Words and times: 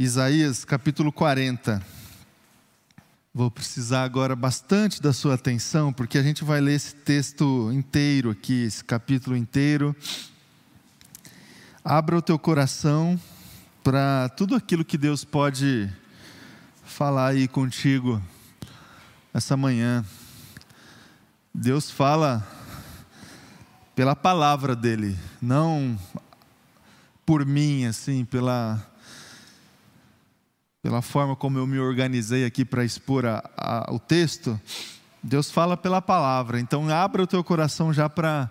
Isaías 0.00 0.64
capítulo 0.64 1.10
40. 1.10 1.84
Vou 3.34 3.50
precisar 3.50 4.04
agora 4.04 4.36
bastante 4.36 5.02
da 5.02 5.12
sua 5.12 5.34
atenção, 5.34 5.92
porque 5.92 6.16
a 6.16 6.22
gente 6.22 6.44
vai 6.44 6.60
ler 6.60 6.74
esse 6.74 6.94
texto 6.94 7.72
inteiro 7.72 8.30
aqui, 8.30 8.62
esse 8.62 8.84
capítulo 8.84 9.36
inteiro. 9.36 9.96
Abra 11.84 12.16
o 12.16 12.22
teu 12.22 12.38
coração 12.38 13.20
para 13.82 14.28
tudo 14.36 14.54
aquilo 14.54 14.84
que 14.84 14.96
Deus 14.96 15.24
pode 15.24 15.92
falar 16.84 17.30
aí 17.30 17.48
contigo 17.48 18.22
essa 19.34 19.56
manhã. 19.56 20.04
Deus 21.52 21.90
fala 21.90 22.46
pela 23.96 24.14
palavra 24.14 24.76
dele, 24.76 25.18
não 25.42 25.98
por 27.26 27.44
mim, 27.44 27.84
assim, 27.84 28.24
pela 28.24 28.80
pela 30.88 31.02
forma 31.02 31.36
como 31.36 31.58
eu 31.58 31.66
me 31.66 31.78
organizei 31.78 32.46
aqui 32.46 32.64
para 32.64 32.82
expor 32.82 33.26
a, 33.26 33.44
a, 33.54 33.92
o 33.92 33.98
texto, 33.98 34.58
Deus 35.22 35.50
fala 35.50 35.76
pela 35.76 36.00
palavra. 36.00 36.58
Então, 36.58 36.88
abra 36.88 37.22
o 37.22 37.26
teu 37.26 37.44
coração 37.44 37.92
já 37.92 38.08
para 38.08 38.48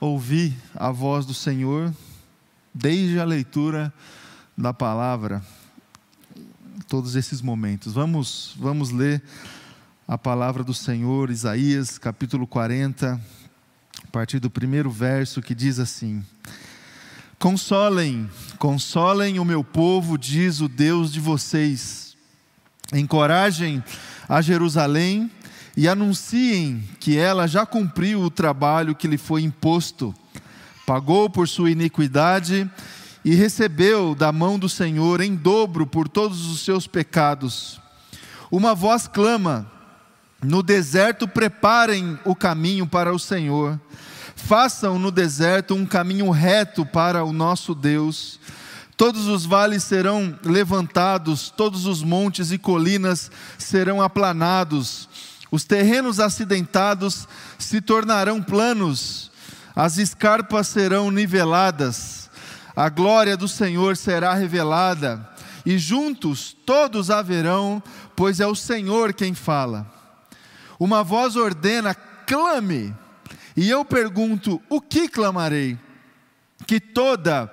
ouvir 0.00 0.56
a 0.74 0.90
voz 0.90 1.26
do 1.26 1.34
Senhor, 1.34 1.94
desde 2.72 3.20
a 3.20 3.24
leitura 3.26 3.92
da 4.56 4.72
palavra, 4.72 5.44
todos 6.88 7.16
esses 7.16 7.42
momentos. 7.42 7.92
Vamos, 7.92 8.56
vamos 8.58 8.90
ler 8.90 9.22
a 10.08 10.16
palavra 10.16 10.64
do 10.64 10.72
Senhor, 10.72 11.28
Isaías, 11.28 11.98
capítulo 11.98 12.46
40, 12.46 13.20
a 14.02 14.06
partir 14.10 14.40
do 14.40 14.48
primeiro 14.48 14.90
verso, 14.90 15.42
que 15.42 15.54
diz 15.54 15.78
assim: 15.78 16.24
Consolem, 17.44 18.26
consolem 18.58 19.38
o 19.38 19.44
meu 19.44 19.62
povo, 19.62 20.16
diz 20.16 20.62
o 20.62 20.66
Deus 20.66 21.12
de 21.12 21.20
vocês. 21.20 22.16
Encorajem 22.90 23.84
a 24.26 24.40
Jerusalém 24.40 25.30
e 25.76 25.86
anunciem 25.86 26.82
que 26.98 27.18
ela 27.18 27.46
já 27.46 27.66
cumpriu 27.66 28.22
o 28.22 28.30
trabalho 28.30 28.94
que 28.94 29.06
lhe 29.06 29.18
foi 29.18 29.42
imposto, 29.42 30.14
pagou 30.86 31.28
por 31.28 31.46
sua 31.46 31.70
iniquidade 31.70 32.66
e 33.22 33.34
recebeu 33.34 34.14
da 34.14 34.32
mão 34.32 34.58
do 34.58 34.66
Senhor 34.66 35.20
em 35.20 35.34
dobro 35.34 35.86
por 35.86 36.08
todos 36.08 36.50
os 36.50 36.60
seus 36.60 36.86
pecados. 36.86 37.78
Uma 38.50 38.74
voz 38.74 39.06
clama: 39.06 39.70
No 40.42 40.62
deserto 40.62 41.28
preparem 41.28 42.18
o 42.24 42.34
caminho 42.34 42.86
para 42.86 43.14
o 43.14 43.18
Senhor 43.18 43.78
Façam 44.46 44.98
no 44.98 45.10
deserto 45.10 45.74
um 45.74 45.86
caminho 45.86 46.28
reto 46.28 46.84
para 46.84 47.24
o 47.24 47.32
nosso 47.32 47.74
Deus. 47.74 48.38
Todos 48.94 49.26
os 49.26 49.46
vales 49.46 49.82
serão 49.84 50.38
levantados, 50.44 51.48
todos 51.48 51.86
os 51.86 52.02
montes 52.02 52.52
e 52.52 52.58
colinas 52.58 53.30
serão 53.56 54.02
aplanados, 54.02 55.08
os 55.50 55.64
terrenos 55.64 56.20
acidentados 56.20 57.26
se 57.58 57.80
tornarão 57.80 58.42
planos, 58.42 59.30
as 59.74 59.96
escarpas 59.96 60.68
serão 60.68 61.10
niveladas, 61.10 62.30
a 62.76 62.90
glória 62.90 63.38
do 63.38 63.48
Senhor 63.48 63.96
será 63.96 64.34
revelada, 64.34 65.26
e 65.64 65.78
juntos 65.78 66.54
todos 66.66 67.10
haverão, 67.10 67.82
pois 68.14 68.40
é 68.40 68.46
o 68.46 68.54
Senhor 68.54 69.14
quem 69.14 69.32
fala. 69.32 69.90
Uma 70.78 71.02
voz 71.02 71.34
ordena: 71.34 71.94
clame 71.94 72.94
e 73.56 73.70
eu 73.70 73.84
pergunto: 73.84 74.60
o 74.68 74.80
que 74.80 75.08
clamarei? 75.08 75.78
Que 76.66 76.80
toda 76.80 77.52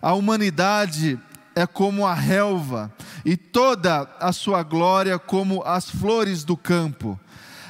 a 0.00 0.14
humanidade 0.14 1.18
é 1.54 1.66
como 1.66 2.06
a 2.06 2.14
relva, 2.14 2.92
e 3.24 3.36
toda 3.36 4.08
a 4.18 4.32
sua 4.32 4.62
glória 4.62 5.18
como 5.18 5.62
as 5.64 5.90
flores 5.90 6.44
do 6.44 6.56
campo. 6.56 7.18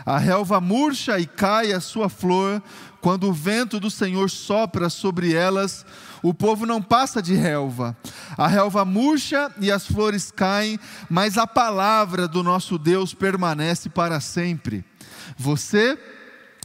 A 0.04 0.18
relva 0.18 0.60
murcha 0.60 1.18
e 1.18 1.26
cai 1.26 1.72
a 1.72 1.80
sua 1.80 2.08
flor, 2.08 2.62
quando 3.00 3.28
o 3.28 3.32
vento 3.32 3.80
do 3.80 3.90
Senhor 3.90 4.28
sopra 4.28 4.90
sobre 4.90 5.34
elas, 5.34 5.86
o 6.22 6.34
povo 6.34 6.66
não 6.66 6.82
passa 6.82 7.22
de 7.22 7.34
relva. 7.34 7.96
A 8.36 8.46
relva 8.46 8.84
murcha 8.84 9.50
e 9.60 9.70
as 9.70 9.86
flores 9.86 10.30
caem, 10.30 10.78
mas 11.08 11.38
a 11.38 11.46
palavra 11.46 12.28
do 12.28 12.42
nosso 12.42 12.78
Deus 12.78 13.14
permanece 13.14 13.88
para 13.88 14.20
sempre. 14.20 14.84
Você 15.36 15.98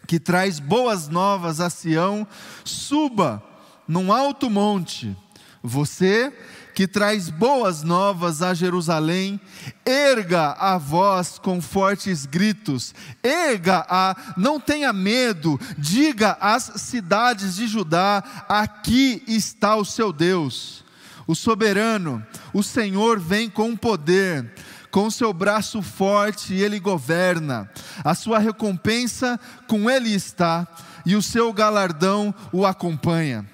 que 0.05 0.19
traz 0.19 0.59
boas 0.59 1.07
novas 1.07 1.59
a 1.59 1.69
Sião, 1.69 2.27
suba 2.63 3.43
num 3.88 4.11
alto 4.11 4.49
monte. 4.49 5.16
Você 5.63 6.31
que 6.75 6.88
traz 6.88 7.29
boas 7.29 7.83
novas 7.83 8.41
a 8.41 8.53
Jerusalém, 8.53 9.39
erga 9.85 10.51
a 10.59 10.77
voz 10.77 11.39
com 11.39 11.61
fortes 11.61 12.25
gritos, 12.25 12.93
erga 13.23 13.85
a, 13.89 14.33
não 14.35 14.59
tenha 14.59 14.91
medo, 14.91 15.57
diga 15.77 16.37
às 16.39 16.63
cidades 16.75 17.55
de 17.55 17.66
Judá: 17.66 18.22
aqui 18.49 19.23
está 19.25 19.75
o 19.77 19.85
seu 19.85 20.11
Deus. 20.11 20.83
O 21.25 21.33
soberano, 21.33 22.23
o 22.53 22.61
Senhor 22.61 23.19
vem 23.19 23.49
com 23.49 23.75
poder 23.75 24.53
com 24.95 25.11
seu 25.11 25.33
braço 25.33 25.81
forte 25.81 26.53
ele 26.53 26.79
governa, 26.79 27.69
a 28.01 28.16
sua 28.16 28.39
recompensa 28.39 29.38
com 29.67 29.89
ele 29.89 30.16
está, 30.16 30.66
e 31.06 31.17
o 31.17 31.22
seu 31.22 31.51
galardão 31.51 32.33
o 32.53 32.66
acompanha. 32.66 33.45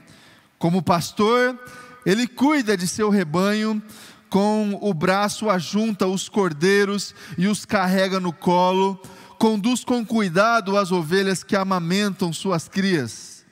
Como 0.59 0.84
pastor, 0.84 1.59
ele 2.06 2.28
cuida 2.28 2.78
de 2.78 2.88
seu 2.88 3.09
rebanho, 3.09 3.81
com 4.30 4.78
o 4.84 4.94
braço 4.94 5.50
ajunta 5.50 6.06
os 6.06 6.30
cordeiros 6.30 7.16
e 7.35 7.47
os 7.47 7.66
carrega 7.66 8.19
no 8.19 8.31
colo, 8.31 9.01
conduz 9.40 9.84
com 9.84 10.06
cuidado 10.06 10.78
as 10.78 10.91
ovelhas 10.91 11.44
que 11.44 11.56
amamentam 11.56 12.31
suas 12.31 12.68
crias. 12.68 13.44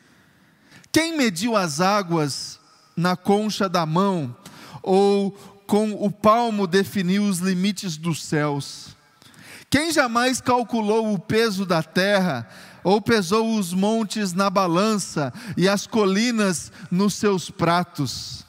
Quem 0.92 1.18
mediu 1.18 1.56
as 1.56 1.82
águas 1.82 2.60
na 2.96 3.16
concha 3.16 3.68
da 3.68 3.84
mão, 3.84 4.38
ou 4.84 5.59
com 5.70 5.92
o 6.04 6.10
palmo 6.10 6.66
definiu 6.66 7.26
os 7.26 7.38
limites 7.38 7.96
dos 7.96 8.24
céus. 8.24 8.98
Quem 9.70 9.92
jamais 9.92 10.42
calculou 10.42 11.14
o 11.14 11.20
peso 11.20 11.64
da 11.64 11.84
terra, 11.84 12.50
ou 12.84 13.00
pesou 13.00 13.56
os 13.56 13.72
montes 13.72 14.34
na 14.34 14.50
balança 14.50 15.32
e 15.56 15.70
as 15.70 15.86
colinas 15.86 16.72
nos 16.90 17.14
seus 17.14 17.52
pratos? 17.52 18.44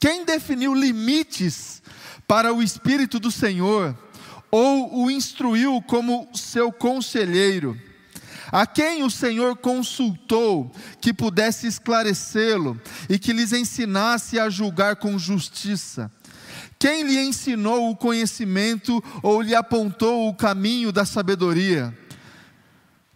Quem 0.00 0.24
definiu 0.24 0.74
limites 0.74 1.82
para 2.26 2.50
o 2.50 2.62
Espírito 2.62 3.20
do 3.20 3.30
Senhor, 3.30 3.94
ou 4.50 5.04
o 5.04 5.10
instruiu 5.10 5.82
como 5.82 6.30
seu 6.32 6.72
conselheiro? 6.72 7.78
A 8.50 8.66
quem 8.66 9.02
o 9.02 9.10
Senhor 9.10 9.54
consultou 9.54 10.72
que 10.98 11.12
pudesse 11.12 11.66
esclarecê-lo 11.66 12.80
e 13.06 13.18
que 13.18 13.34
lhes 13.34 13.52
ensinasse 13.52 14.38
a 14.38 14.48
julgar 14.48 14.96
com 14.96 15.18
justiça? 15.18 16.10
Quem 16.84 17.02
lhe 17.02 17.18
ensinou 17.18 17.90
o 17.90 17.96
conhecimento 17.96 19.02
ou 19.22 19.40
lhe 19.40 19.54
apontou 19.54 20.28
o 20.28 20.34
caminho 20.34 20.92
da 20.92 21.06
sabedoria? 21.06 21.96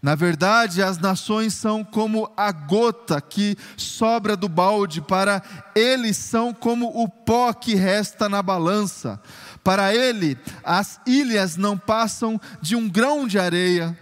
Na 0.00 0.14
verdade, 0.14 0.82
as 0.82 0.96
nações 0.96 1.52
são 1.52 1.84
como 1.84 2.32
a 2.34 2.50
gota 2.50 3.20
que 3.20 3.58
sobra 3.76 4.34
do 4.34 4.48
balde, 4.48 5.02
para 5.02 5.42
ele 5.74 6.14
são 6.14 6.54
como 6.54 6.86
o 6.86 7.06
pó 7.10 7.52
que 7.52 7.74
resta 7.74 8.26
na 8.26 8.42
balança. 8.42 9.20
Para 9.62 9.94
ele, 9.94 10.38
as 10.64 10.98
ilhas 11.06 11.58
não 11.58 11.76
passam 11.76 12.40
de 12.62 12.74
um 12.74 12.88
grão 12.88 13.26
de 13.26 13.38
areia, 13.38 13.94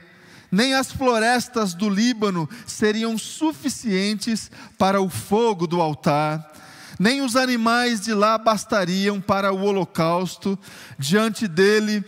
nem 0.49 0.75
as 0.75 0.93
florestas 0.93 1.75
do 1.75 1.91
Líbano 1.91 2.49
seriam 2.69 3.19
suficientes 3.19 4.49
para 4.79 5.01
o 5.01 5.09
fogo 5.09 5.67
do 5.67 5.83
altar 5.83 6.53
nem 6.99 7.21
os 7.23 7.37
animais 7.37 8.01
de 8.01 8.15
lá 8.15 8.39
bastariam 8.39 9.21
para 9.21 9.53
o 9.53 9.63
holocausto, 9.63 10.59
diante 10.99 11.47
dele 11.47 12.05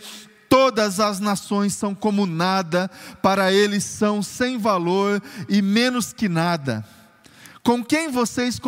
todas 0.49 0.99
as 0.99 1.19
nações 1.19 1.73
são 1.75 1.93
como 1.93 2.25
nada, 2.25 2.89
para 3.21 3.53
ele 3.53 3.79
são 3.79 4.23
sem 4.23 4.57
valor 4.57 5.21
e 5.47 5.61
menos 5.61 6.11
que 6.11 6.27
nada. 6.27 6.83
Com 7.63 7.83
quem 7.83 8.09
vocês 8.09 8.59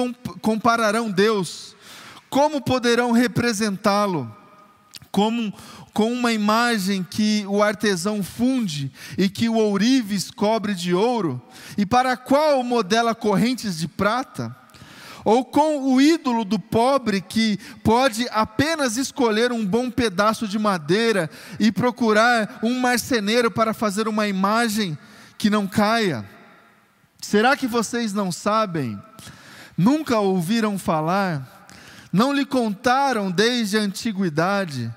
compararão 0.42 1.10
Deus? 1.10 1.76
Como 2.30 2.62
poderão 2.62 3.12
representá-lo? 3.12 4.34
Como 5.12 5.52
com 5.94 6.14
uma 6.14 6.32
imagem 6.32 7.04
que 7.04 7.44
o 7.48 7.62
artesão 7.62 8.24
funde 8.24 8.92
e 9.18 9.28
que 9.28 9.50
o 9.50 9.56
ourives 9.56 10.30
cobre 10.30 10.76
de 10.76 10.94
ouro? 10.94 11.42
E 11.78 11.86
para 11.86 12.16
qual 12.16 12.64
modela 12.64 13.16
correntes 13.16 13.78
de 13.78 13.88
prata? 13.88 14.56
Ou 15.24 15.46
com 15.46 15.94
o 15.94 16.02
ídolo 16.02 16.44
do 16.44 16.60
pobre 16.60 17.22
que 17.22 17.58
pode 17.84 18.28
apenas 18.32 18.98
escolher 18.98 19.52
um 19.52 19.66
bom 19.66 19.90
pedaço 19.90 20.48
de 20.48 20.58
madeira 20.58 21.30
e 21.60 21.72
procurar 21.72 22.60
um 22.64 22.80
marceneiro 22.80 23.52
para 23.52 23.74
fazer 23.74 24.08
uma 24.08 24.28
imagem 24.28 24.98
que 25.38 25.50
não 25.50 25.68
caia? 25.68 26.26
Será 27.22 27.56
que 27.56 27.68
vocês 27.68 28.14
não 28.14 28.32
sabem? 28.32 29.00
Nunca 29.78 30.20
ouviram 30.20 30.78
falar? 30.78 31.68
Não 32.12 32.34
lhe 32.34 32.46
contaram 32.46 33.32
desde 33.32 33.78
a 33.78 33.82
antiguidade? 33.82 34.94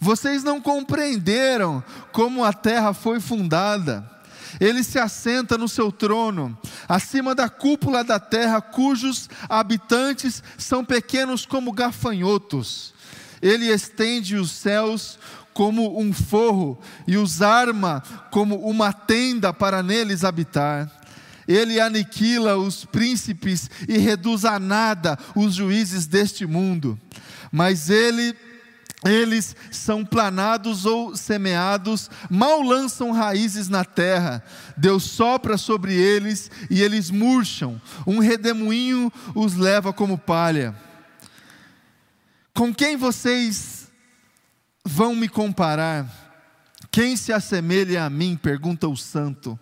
Vocês 0.00 0.44
não 0.44 0.60
compreenderam 0.60 1.82
como 2.12 2.44
a 2.44 2.52
terra 2.52 2.92
foi 2.92 3.20
fundada? 3.20 4.17
Ele 4.60 4.82
se 4.82 4.98
assenta 4.98 5.56
no 5.56 5.68
seu 5.68 5.92
trono, 5.92 6.56
acima 6.88 7.34
da 7.34 7.48
cúpula 7.48 8.02
da 8.02 8.18
terra, 8.18 8.60
cujos 8.60 9.28
habitantes 9.48 10.42
são 10.56 10.84
pequenos 10.84 11.46
como 11.46 11.72
gafanhotos. 11.72 12.92
Ele 13.40 13.66
estende 13.66 14.36
os 14.36 14.50
céus 14.50 15.18
como 15.52 16.00
um 16.00 16.12
forro 16.12 16.78
e 17.06 17.16
os 17.16 17.42
arma 17.42 18.02
como 18.30 18.56
uma 18.56 18.92
tenda 18.92 19.52
para 19.52 19.82
neles 19.82 20.24
habitar. 20.24 20.90
Ele 21.46 21.80
aniquila 21.80 22.56
os 22.56 22.84
príncipes 22.84 23.70
e 23.88 23.96
reduz 23.96 24.44
a 24.44 24.58
nada 24.58 25.18
os 25.34 25.54
juízes 25.54 26.06
deste 26.06 26.46
mundo. 26.46 26.98
Mas 27.50 27.88
ele 27.88 28.36
eles 29.04 29.54
são 29.70 30.04
planados 30.04 30.84
ou 30.84 31.14
semeados, 31.14 32.10
mal 32.28 32.60
lançam 32.62 33.12
raízes 33.12 33.68
na 33.68 33.84
terra. 33.84 34.42
Deus 34.76 35.04
sopra 35.04 35.56
sobre 35.56 35.94
eles 35.94 36.50
e 36.68 36.82
eles 36.82 37.10
murcham. 37.10 37.80
Um 38.06 38.18
redemoinho 38.18 39.12
os 39.34 39.54
leva 39.54 39.92
como 39.92 40.18
palha. 40.18 40.74
Com 42.52 42.74
quem 42.74 42.96
vocês 42.96 43.88
vão 44.84 45.14
me 45.14 45.28
comparar? 45.28 46.06
Quem 46.90 47.16
se 47.16 47.32
assemelha 47.32 48.04
a 48.04 48.10
mim? 48.10 48.36
pergunta 48.36 48.88
o 48.88 48.96
santo. 48.96 49.56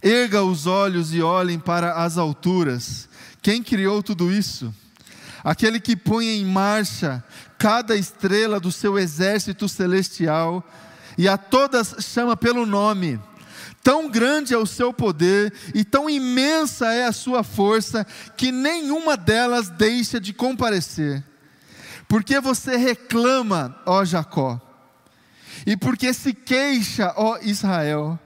Erga 0.00 0.44
os 0.44 0.64
olhos 0.64 1.12
e 1.12 1.20
olhem 1.20 1.58
para 1.58 1.94
as 1.94 2.16
alturas. 2.16 3.08
Quem 3.42 3.64
criou 3.64 4.00
tudo 4.00 4.30
isso? 4.30 4.72
Aquele 5.44 5.80
que 5.80 5.96
põe 5.96 6.26
em 6.28 6.44
marcha 6.44 7.22
cada 7.58 7.96
estrela 7.96 8.58
do 8.60 8.72
seu 8.72 8.98
exército 8.98 9.68
celestial 9.68 10.64
e 11.16 11.28
a 11.28 11.36
todas 11.36 11.96
chama 12.00 12.36
pelo 12.36 12.64
nome. 12.64 13.20
Tão 13.82 14.08
grande 14.08 14.52
é 14.52 14.58
o 14.58 14.66
seu 14.66 14.92
poder 14.92 15.52
e 15.74 15.84
tão 15.84 16.10
imensa 16.10 16.92
é 16.92 17.04
a 17.06 17.12
sua 17.12 17.42
força 17.42 18.06
que 18.36 18.52
nenhuma 18.52 19.16
delas 19.16 19.68
deixa 19.68 20.20
de 20.20 20.32
comparecer. 20.32 21.24
Porque 22.06 22.40
você 22.40 22.76
reclama, 22.76 23.80
ó 23.84 24.04
Jacó, 24.04 24.60
e 25.66 25.76
porque 25.76 26.12
se 26.12 26.32
queixa, 26.32 27.12
ó 27.16 27.38
Israel. 27.42 28.18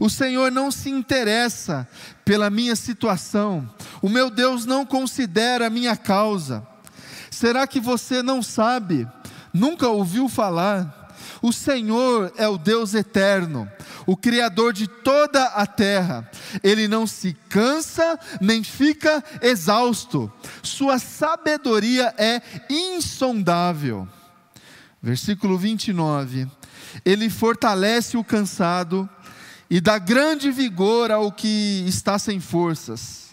O 0.00 0.08
Senhor 0.08 0.50
não 0.50 0.70
se 0.70 0.88
interessa 0.88 1.86
pela 2.24 2.48
minha 2.48 2.74
situação, 2.74 3.68
o 4.00 4.08
meu 4.08 4.30
Deus 4.30 4.64
não 4.64 4.86
considera 4.86 5.66
a 5.66 5.70
minha 5.70 5.94
causa. 5.94 6.66
Será 7.30 7.66
que 7.66 7.78
você 7.78 8.22
não 8.22 8.42
sabe? 8.42 9.06
Nunca 9.52 9.88
ouviu 9.88 10.26
falar? 10.26 10.96
O 11.42 11.52
Senhor 11.52 12.32
é 12.38 12.48
o 12.48 12.56
Deus 12.56 12.94
eterno, 12.94 13.70
o 14.06 14.16
Criador 14.16 14.72
de 14.72 14.86
toda 14.86 15.44
a 15.44 15.66
terra. 15.66 16.30
Ele 16.62 16.88
não 16.88 17.06
se 17.06 17.34
cansa 17.50 18.18
nem 18.40 18.64
fica 18.64 19.22
exausto. 19.42 20.32
Sua 20.62 20.98
sabedoria 20.98 22.14
é 22.16 22.40
insondável. 22.70 24.08
Versículo 25.02 25.58
29. 25.58 26.46
Ele 27.04 27.28
fortalece 27.28 28.16
o 28.16 28.24
cansado 28.24 29.08
e 29.70 29.80
dá 29.80 29.98
grande 29.98 30.50
vigor 30.50 31.12
ao 31.12 31.30
que 31.30 31.84
está 31.86 32.18
sem 32.18 32.40
forças. 32.40 33.30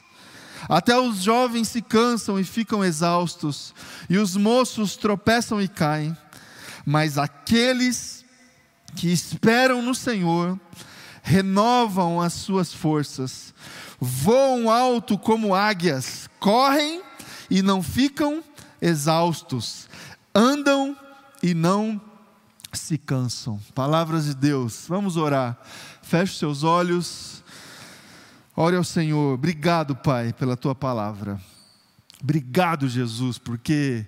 Até 0.70 0.98
os 0.98 1.24
jovens 1.24 1.68
se 1.68 1.82
cansam 1.82 2.40
e 2.40 2.44
ficam 2.44 2.86
exaustos, 2.86 3.74
e 4.08 4.18
os 4.18 4.36
moços 4.36 4.96
tropeçam 4.96 5.60
e 5.60 5.68
caem, 5.68 6.16
mas 6.86 7.18
aqueles 7.18 8.24
que 8.96 9.12
esperam 9.12 9.82
no 9.82 9.96
Senhor 9.96 10.60
renovam 11.24 12.22
as 12.22 12.34
suas 12.34 12.74
forças, 12.74 13.54
voam 14.00 14.70
alto 14.70 15.18
como 15.18 15.56
águias, 15.56 16.30
correm 16.40 17.02
e 17.50 17.62
não 17.62 17.82
ficam 17.82 18.44
exaustos, 18.82 19.90
andam 20.34 20.96
e 21.42 21.54
não 21.54 22.00
se 22.74 22.98
cansam. 22.98 23.60
Palavras 23.74 24.26
de 24.26 24.36
Deus, 24.36 24.86
vamos 24.88 25.18
orar. 25.18 25.58
Feche 26.08 26.36
seus 26.36 26.64
olhos. 26.64 27.44
Ore 28.56 28.78
ao 28.78 28.84
Senhor. 28.86 29.34
Obrigado, 29.34 29.94
Pai, 29.94 30.32
pela 30.32 30.56
tua 30.56 30.74
palavra. 30.74 31.38
Obrigado, 32.24 32.88
Jesus, 32.88 33.38
porque 33.38 34.06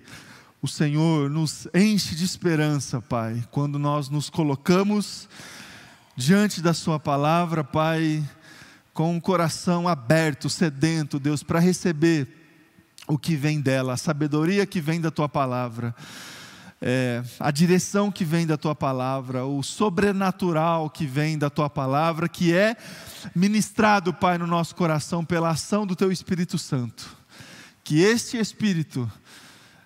o 0.62 0.66
Senhor 0.66 1.28
nos 1.28 1.68
enche 1.74 2.14
de 2.14 2.24
esperança, 2.24 3.02
Pai, 3.02 3.44
quando 3.50 3.78
nós 3.78 4.08
nos 4.08 4.30
colocamos 4.30 5.28
diante 6.16 6.62
da 6.62 6.72
Sua 6.72 6.98
palavra, 6.98 7.62
Pai, 7.62 8.26
com 8.94 9.14
um 9.14 9.20
coração 9.20 9.86
aberto, 9.86 10.48
sedento, 10.48 11.20
Deus, 11.20 11.42
para 11.42 11.58
receber 11.58 12.26
o 13.06 13.18
que 13.18 13.36
vem 13.36 13.60
dela, 13.60 13.92
a 13.92 13.98
sabedoria 13.98 14.64
que 14.64 14.80
vem 14.80 15.02
da 15.02 15.10
Tua 15.10 15.28
palavra 15.28 15.94
é, 16.82 17.22
a 17.38 17.50
direção 17.50 18.10
que 18.10 18.24
vem 18.24 18.46
da 18.46 18.56
tua 18.56 18.74
palavra, 18.74 19.44
o 19.44 19.62
sobrenatural 19.62 20.88
que 20.88 21.06
vem 21.06 21.36
da 21.36 21.50
tua 21.50 21.68
palavra, 21.68 22.28
que 22.28 22.54
é 22.54 22.74
ministrado, 23.34 24.14
Pai, 24.14 24.38
no 24.38 24.46
nosso 24.46 24.74
coração 24.74 25.24
pela 25.24 25.50
ação 25.50 25.86
do 25.86 25.94
teu 25.94 26.10
Espírito 26.10 26.56
Santo. 26.56 27.14
Que 27.84 28.00
este 28.00 28.38
Espírito 28.38 29.10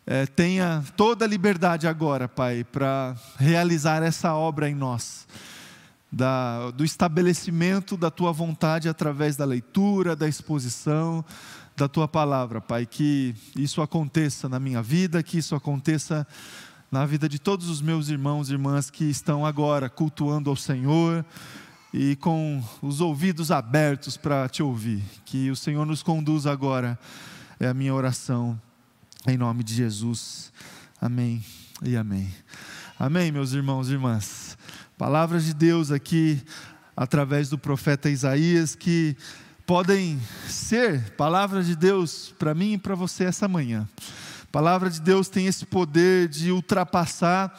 é, 0.07 0.25
tenha 0.25 0.85
toda 0.97 1.25
a 1.25 1.29
liberdade 1.29 1.89
agora, 1.89 2.29
Pai, 2.29 2.63
para 2.63 3.17
realizar 3.39 4.03
essa 4.03 4.35
obra 4.35 4.69
em 4.69 4.75
nós. 4.75 5.27
Da, 6.13 6.71
do 6.71 6.85
estabelecimento 6.85 7.97
da 7.97 8.09
tua 8.09 8.31
vontade 8.31 8.89
através 8.89 9.35
da 9.35 9.45
leitura, 9.45 10.15
da 10.15 10.29
exposição, 10.29 11.25
da 11.77 11.89
tua 11.89 12.07
palavra, 12.07 12.61
Pai. 12.61 12.87
Que 12.87 13.35
isso 13.57 13.83
aconteça 13.83 14.49
na 14.49 14.61
minha 14.61 14.81
vida, 14.81 15.25
que 15.25 15.39
isso 15.39 15.57
aconteça 15.57 16.25
na 16.95 17.05
vida 17.05 17.29
de 17.29 17.41
todos 17.41 17.69
os 17.69 17.83
meus 17.83 18.09
irmãos 18.09 18.49
e 18.49 18.53
irmãs 18.53 18.89
que 18.89 19.03
estão 19.03 19.45
agora 19.45 19.91
cultuando 19.91 20.49
ao 20.49 20.55
Senhor 20.55 21.27
e 21.93 22.15
com 22.15 22.63
os 22.81 23.01
ouvidos 23.01 23.51
abertos 23.51 24.17
para 24.17 24.49
te 24.49 24.63
ouvir. 24.63 25.03
Que 25.25 25.51
o 25.51 25.57
Senhor 25.57 25.85
nos 25.85 26.05
conduza 26.05 26.53
agora, 26.53 26.97
é 27.59 27.67
a 27.67 27.75
minha 27.75 27.93
oração, 27.93 28.61
em 29.27 29.37
nome 29.37 29.65
de 29.65 29.75
Jesus. 29.75 30.53
Amém 31.01 31.45
e 31.83 31.97
amém. 31.97 32.33
Amém, 32.97 33.33
meus 33.33 33.51
irmãos 33.55 33.89
e 33.89 33.95
irmãs. 33.95 34.57
Palavras 34.97 35.47
de 35.47 35.53
Deus 35.53 35.91
aqui, 35.91 36.41
através 36.97 37.49
do 37.49 37.59
profeta 37.59 38.09
Isaías, 38.09 38.77
que 38.77 39.17
podem 39.67 40.21
ser 40.47 41.11
palavras 41.17 41.67
de 41.67 41.75
Deus 41.75 42.33
para 42.39 42.55
mim 42.55 42.75
e 42.75 42.79
para 42.79 42.95
você 42.95 43.25
essa 43.25 43.49
manhã 43.49 43.89
palavra 44.55 44.89
de 44.89 45.01
Deus 45.01 45.29
tem 45.29 45.49
esse 45.49 45.67
poder 45.67 46.29
de 46.29 46.53
ultrapassar 46.53 47.53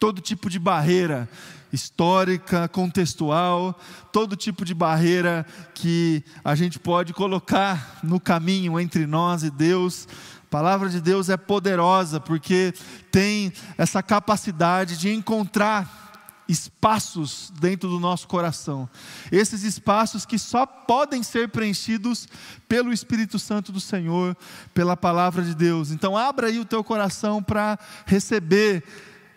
todo 0.00 0.18
tipo 0.18 0.48
de 0.48 0.58
barreira 0.58 1.28
histórica, 1.70 2.66
contextual, 2.68 3.78
todo 4.10 4.34
tipo 4.34 4.64
de 4.64 4.72
barreira 4.72 5.44
que 5.74 6.24
a 6.42 6.54
gente 6.54 6.78
pode 6.78 7.12
colocar 7.12 7.98
no 8.02 8.18
caminho 8.18 8.80
entre 8.80 9.06
nós 9.06 9.42
e 9.42 9.50
Deus. 9.50 10.08
A 10.42 10.46
palavra 10.48 10.88
de 10.88 11.02
Deus 11.02 11.28
é 11.28 11.36
poderosa 11.36 12.18
porque 12.18 12.72
tem 13.12 13.52
essa 13.76 14.02
capacidade 14.02 14.96
de 14.96 15.12
encontrar 15.12 16.05
espaços 16.48 17.52
dentro 17.60 17.88
do 17.88 17.98
nosso 17.98 18.28
coração. 18.28 18.88
Esses 19.30 19.62
espaços 19.62 20.24
que 20.24 20.38
só 20.38 20.64
podem 20.66 21.22
ser 21.22 21.48
preenchidos 21.48 22.28
pelo 22.68 22.92
Espírito 22.92 23.38
Santo 23.38 23.72
do 23.72 23.80
Senhor, 23.80 24.36
pela 24.72 24.96
palavra 24.96 25.42
de 25.42 25.54
Deus. 25.54 25.90
Então 25.90 26.16
abra 26.16 26.48
aí 26.48 26.58
o 26.58 26.64
teu 26.64 26.84
coração 26.84 27.42
para 27.42 27.78
receber 28.04 28.84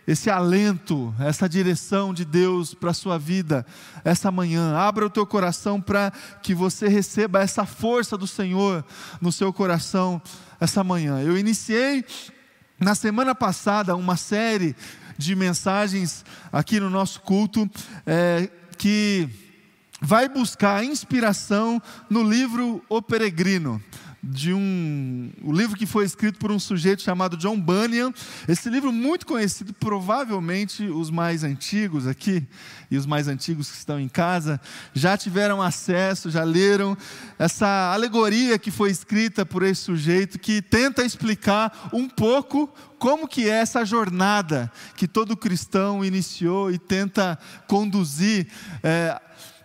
esse 0.07 0.27
alento, 0.27 1.13
essa 1.19 1.47
direção 1.47 2.11
de 2.15 2.25
Deus 2.25 2.73
para 2.73 2.89
a 2.89 2.95
sua 2.95 3.19
vida 3.19 3.63
essa 4.03 4.31
manhã. 4.31 4.75
Abra 4.75 5.05
o 5.05 5.09
teu 5.09 5.25
coração 5.25 5.79
para 5.79 6.11
que 6.41 6.55
você 6.55 6.87
receba 6.87 7.39
essa 7.39 7.63
força 7.63 8.17
do 8.17 8.25
Senhor 8.25 8.83
no 9.21 9.31
seu 9.31 9.53
coração 9.53 10.19
essa 10.59 10.83
manhã. 10.83 11.21
Eu 11.21 11.37
iniciei 11.37 12.03
na 12.79 12.95
semana 12.95 13.35
passada 13.35 13.95
uma 13.95 14.17
série 14.17 14.75
de 15.19 15.35
mensagens 15.35 16.23
aqui 16.49 16.79
no 16.79 16.89
nosso 16.89 17.19
culto, 17.19 17.69
é, 18.05 18.49
que 18.77 19.27
vai 19.99 20.29
buscar 20.29 20.81
inspiração 20.81 21.81
no 22.09 22.23
livro 22.23 22.81
O 22.88 23.01
Peregrino, 23.01 23.83
de 24.21 24.53
um 24.53 25.31
o 25.41 25.51
livro 25.51 25.77
que 25.77 25.85
foi 25.85 26.05
escrito 26.05 26.39
por 26.39 26.51
um 26.51 26.59
sujeito 26.59 27.01
chamado 27.01 27.38
John 27.38 27.59
Bunyan. 27.59 28.13
Esse 28.47 28.69
livro 28.69 28.91
muito 28.91 29.25
conhecido, 29.25 29.73
provavelmente 29.73 30.83
os 30.85 31.09
mais 31.09 31.43
antigos 31.43 32.05
aqui 32.05 32.45
e 32.91 32.97
os 32.97 33.05
mais 33.05 33.27
antigos 33.27 33.69
que 33.71 33.77
estão 33.77 33.99
em 33.99 34.09
casa 34.09 34.59
já 34.93 35.17
tiveram 35.17 35.61
acesso, 35.61 36.29
já 36.29 36.43
leram 36.43 36.97
essa 37.38 37.93
alegoria 37.93 38.59
que 38.59 38.71
foi 38.71 38.91
escrita 38.91 39.45
por 39.45 39.63
esse 39.63 39.81
sujeito 39.81 40.38
que 40.38 40.61
tenta 40.61 41.03
explicar 41.03 41.89
um 41.93 42.09
pouco 42.09 42.67
como 42.97 43.27
que 43.27 43.49
é 43.49 43.53
essa 43.53 43.85
jornada 43.85 44.71
que 44.95 45.07
todo 45.07 45.38
cristão 45.38 46.03
iniciou 46.03 46.69
e 46.69 46.77
tenta 46.77 47.39
conduzir 47.67 48.47
é, 48.83 49.19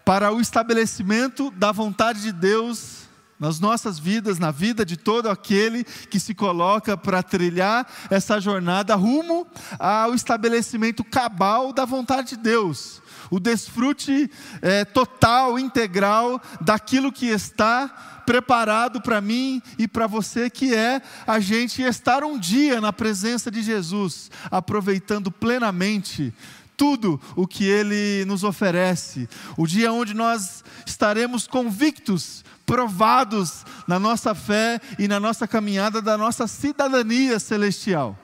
para 0.04 0.32
o 0.32 0.40
estabelecimento 0.40 1.50
da 1.50 1.72
vontade 1.72 2.22
de 2.22 2.30
Deus 2.30 3.03
nas 3.38 3.58
nossas 3.58 3.98
vidas, 3.98 4.38
na 4.38 4.50
vida 4.50 4.84
de 4.84 4.96
todo 4.96 5.28
aquele 5.28 5.84
que 5.84 6.20
se 6.20 6.34
coloca 6.34 6.96
para 6.96 7.22
trilhar 7.22 7.86
essa 8.10 8.40
jornada 8.40 8.94
rumo 8.94 9.46
ao 9.78 10.14
estabelecimento 10.14 11.02
cabal 11.02 11.72
da 11.72 11.84
vontade 11.84 12.30
de 12.30 12.36
Deus, 12.36 13.02
o 13.30 13.40
desfrute 13.40 14.30
é, 14.62 14.84
total, 14.84 15.58
integral 15.58 16.40
daquilo 16.60 17.12
que 17.12 17.26
está 17.26 18.22
preparado 18.24 19.00
para 19.00 19.20
mim 19.20 19.60
e 19.78 19.86
para 19.86 20.06
você, 20.06 20.48
que 20.48 20.74
é 20.74 21.02
a 21.26 21.38
gente 21.40 21.82
estar 21.82 22.24
um 22.24 22.38
dia 22.38 22.80
na 22.80 22.92
presença 22.92 23.50
de 23.50 23.62
Jesus, 23.62 24.30
aproveitando 24.50 25.30
plenamente 25.30 26.32
tudo 26.76 27.20
o 27.36 27.46
que 27.46 27.64
Ele 27.64 28.24
nos 28.24 28.42
oferece, 28.42 29.28
o 29.56 29.66
dia 29.66 29.92
onde 29.92 30.14
nós 30.14 30.64
estaremos 30.86 31.46
convictos, 31.46 32.44
provados 32.66 33.64
na 33.86 33.98
nossa 33.98 34.34
fé 34.34 34.80
e 34.98 35.06
na 35.06 35.20
nossa 35.20 35.46
caminhada 35.46 36.00
da 36.00 36.16
nossa 36.16 36.46
cidadania 36.46 37.38
celestial. 37.38 38.18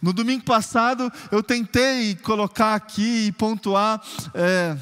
No 0.00 0.12
domingo 0.12 0.44
passado, 0.44 1.12
eu 1.32 1.42
tentei 1.42 2.14
colocar 2.16 2.74
aqui 2.74 3.26
e 3.26 3.32
pontuar. 3.32 4.00
É, 4.34 4.76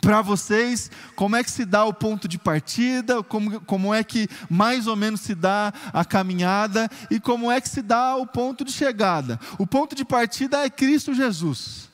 para 0.00 0.22
vocês 0.22 0.92
como 1.16 1.34
é 1.34 1.42
que 1.42 1.50
se 1.50 1.64
dá 1.64 1.84
o 1.84 1.92
ponto 1.92 2.28
de 2.28 2.38
partida, 2.38 3.20
como, 3.22 3.60
como 3.62 3.92
é 3.92 4.04
que 4.04 4.28
mais 4.48 4.86
ou 4.86 4.94
menos 4.94 5.20
se 5.20 5.34
dá 5.34 5.72
a 5.92 6.04
caminhada 6.04 6.88
e 7.10 7.18
como 7.18 7.50
é 7.50 7.60
que 7.60 7.68
se 7.68 7.82
dá 7.82 8.14
o 8.14 8.24
ponto 8.24 8.64
de 8.64 8.70
chegada. 8.70 9.40
O 9.58 9.66
ponto 9.66 9.96
de 9.96 10.04
partida 10.04 10.64
é 10.64 10.70
Cristo 10.70 11.12
Jesus 11.12 11.88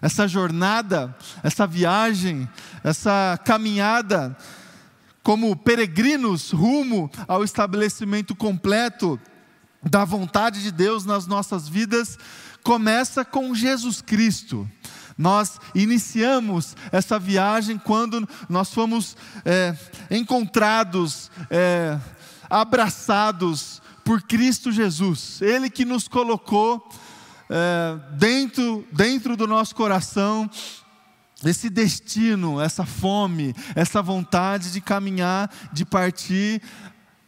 essa 0.00 0.28
jornada, 0.28 1.14
essa 1.42 1.66
viagem, 1.66 2.48
essa 2.84 3.38
caminhada 3.44 4.36
como 5.22 5.54
peregrinos 5.56 6.50
rumo 6.50 7.10
ao 7.26 7.44
estabelecimento 7.44 8.34
completo 8.34 9.20
da 9.82 10.04
vontade 10.04 10.62
de 10.62 10.72
Deus 10.72 11.04
nas 11.04 11.26
nossas 11.26 11.68
vidas, 11.68 12.18
começa 12.62 13.24
com 13.24 13.54
Jesus 13.54 14.00
Cristo. 14.00 14.68
Nós 15.16 15.58
iniciamos 15.74 16.76
essa 16.92 17.18
viagem 17.18 17.76
quando 17.76 18.28
nós 18.48 18.72
fomos 18.72 19.16
é, 19.44 19.76
encontrados, 20.10 21.30
é, 21.50 21.98
abraçados 22.48 23.82
por 24.04 24.22
Cristo 24.22 24.70
Jesus, 24.70 25.42
Ele 25.42 25.68
que 25.68 25.84
nos 25.84 26.06
colocou 26.08 26.88
é, 27.50 27.98
dentro, 28.12 28.86
dentro 28.92 29.36
do 29.36 29.46
nosso 29.46 29.74
coração 29.74 30.48
esse 31.44 31.70
destino, 31.70 32.60
essa 32.60 32.84
fome, 32.84 33.54
essa 33.74 34.02
vontade 34.02 34.72
de 34.72 34.80
caminhar, 34.80 35.50
de 35.72 35.84
partir 35.84 36.60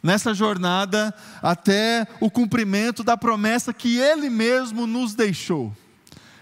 nessa 0.03 0.33
jornada 0.33 1.13
até 1.41 2.07
o 2.19 2.29
cumprimento 2.29 3.03
da 3.03 3.15
promessa 3.15 3.73
que 3.73 3.97
Ele 3.97 4.29
mesmo 4.29 4.85
nos 4.85 5.15
deixou. 5.15 5.75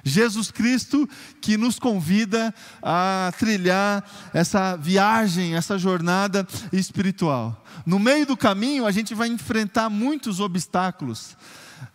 Jesus 0.04 0.50
Cristo 0.50 1.08
que 1.42 1.58
nos 1.58 1.78
convida 1.78 2.54
a 2.82 3.32
trilhar 3.38 4.04
essa 4.34 4.76
viagem, 4.76 5.56
essa 5.56 5.78
jornada 5.78 6.48
espiritual. 6.72 7.66
No 7.86 8.00
meio 8.00 8.26
do 8.26 8.38
caminho, 8.38 8.86
a 8.86 8.92
gente 8.92 9.14
vai 9.14 9.28
enfrentar 9.28 9.90
muitos 9.90 10.40
obstáculos. 10.40 11.38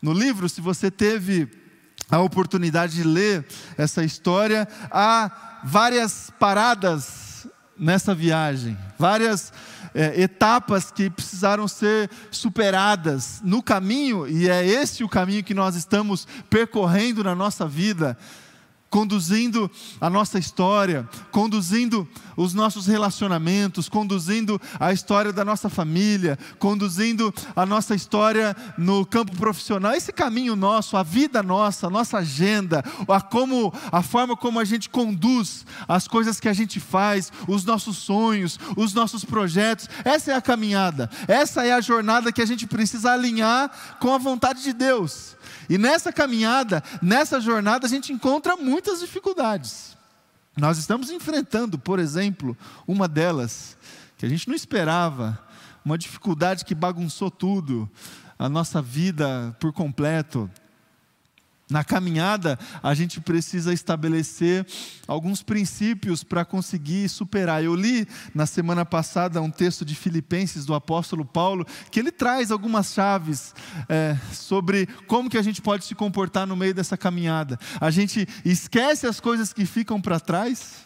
No 0.01 0.13
livro, 0.13 0.49
se 0.49 0.61
você 0.61 0.91
teve 0.91 1.64
a 2.11 2.19
oportunidade 2.21 2.95
de 2.95 3.05
ler 3.05 3.47
essa 3.77 4.05
história, 4.05 4.69
há 4.91 5.61
várias 5.65 6.31
paradas 6.39 7.47
nessa 7.77 8.15
viagem, 8.15 8.77
várias 8.99 9.53
é, 9.95 10.21
etapas 10.21 10.91
que 10.91 11.09
precisaram 11.09 11.67
ser 11.67 12.11
superadas 12.31 13.41
no 13.43 13.63
caminho, 13.63 14.27
e 14.29 14.49
é 14.49 14.67
esse 14.67 15.03
o 15.05 15.09
caminho 15.09 15.45
que 15.45 15.55
nós 15.55 15.77
estamos 15.77 16.27
percorrendo 16.51 17.25
na 17.25 17.35
nossa 17.35 17.67
vida 17.67 18.17
conduzindo 18.95 19.69
a 20.01 20.09
nossa 20.09 20.39
história, 20.39 21.09
conduzindo 21.33 22.07
os 22.37 22.55
nossos 22.55 22.87
relacionamentos, 22.87 23.89
conduzindo 23.89 24.61
a 24.79 24.93
história 24.93 25.33
da 25.33 25.45
nossa 25.45 25.69
família, 25.69 26.39
conduzindo 26.61 27.35
a 27.57 27.67
nossa 27.67 27.97
história 27.97 28.55
no 28.79 29.05
campo 29.05 29.37
profissional. 29.37 29.95
Esse 29.95 30.13
caminho 30.13 30.55
nosso, 30.55 30.97
a 30.97 31.03
vida 31.03 31.43
nossa, 31.43 31.89
a 31.89 31.91
nossa 31.91 32.19
agenda, 32.19 32.85
a, 33.09 33.21
como, 33.21 33.75
a 33.91 34.01
forma 34.01 34.37
como 34.37 34.61
a 34.61 34.65
gente 34.65 34.89
conduz 34.89 35.67
as 35.89 36.07
coisas 36.07 36.39
que 36.39 36.49
a 36.49 36.53
gente 36.53 36.79
faz, 36.79 37.33
os 37.49 37.65
nossos 37.65 37.97
sonhos, 37.97 38.61
os 38.77 38.95
nossos 38.95 39.25
projetos, 39.25 39.89
essa 40.05 40.31
é 40.31 40.37
a 40.37 40.41
caminhada, 40.41 41.11
essa 41.27 41.67
é 41.67 41.73
a 41.73 41.81
jornada 41.81 42.31
que 42.31 42.41
a 42.41 42.47
gente 42.47 42.65
precisa 42.65 43.11
alinhar 43.11 43.97
com 43.99 44.15
a 44.15 44.19
vontade 44.19 44.63
de 44.63 44.73
Deus. 44.73 45.34
E 45.69 45.79
nessa 45.79 46.13
caminhada, 46.13 46.83
nessa 47.03 47.41
jornada, 47.41 47.87
a 47.87 47.89
gente 47.89 48.13
encontra 48.13 48.57
muitas 48.57 49.01
dificuldades. 49.01 49.97
Nós 50.57 50.79
estamos 50.79 51.11
enfrentando, 51.11 51.79
por 51.79 51.99
exemplo, 51.99 52.57
uma 52.87 53.09
delas, 53.09 53.77
que 54.17 54.25
a 54.25 54.29
gente 54.29 54.47
não 54.47 54.55
esperava, 54.55 55.39
uma 55.85 55.99
dificuldade 55.99 56.65
que 56.65 56.75
bagunçou 56.75 57.31
tudo, 57.31 57.91
a 58.39 58.49
nossa 58.49 58.81
vida 58.81 59.57
por 59.59 59.73
completo. 59.73 60.51
Na 61.69 61.83
caminhada, 61.83 62.59
a 62.83 62.93
gente 62.93 63.23
precisa 63.23 63.73
estabelecer 63.73 64.67
alguns 65.09 65.43
princípios 65.43 66.23
para 66.23 66.45
conseguir 66.45 67.09
superar. 67.09 67.65
Eu 67.65 67.75
li 67.75 68.07
na 68.35 68.45
semana 68.45 68.85
passada 68.85 69.41
um 69.41 69.51
texto 69.51 69.83
de 69.83 69.95
Filipenses 69.95 70.67
do 70.67 70.75
apóstolo 70.75 71.25
Paulo, 71.25 71.67
que 71.91 71.99
ele 71.99 72.13
traz 72.13 72.51
algumas 72.51 72.93
chaves 72.93 73.55
é, 73.89 74.15
sobre 74.31 74.87
como 75.07 75.31
que 75.31 75.39
a 75.39 75.43
gente 75.43 75.63
pode 75.63 75.87
se 75.87 75.95
comportar 75.95 76.47
no 76.47 76.55
meio 76.55 76.75
dessa 76.75 76.99
caminhada. 76.99 77.59
A 77.81 77.91
gente 77.91 78.29
esquece 78.45 79.07
as 79.07 79.19
coisas 79.19 79.51
que 79.53 79.65
ficam 79.65 80.01
para 80.03 80.21
trás, 80.21 80.85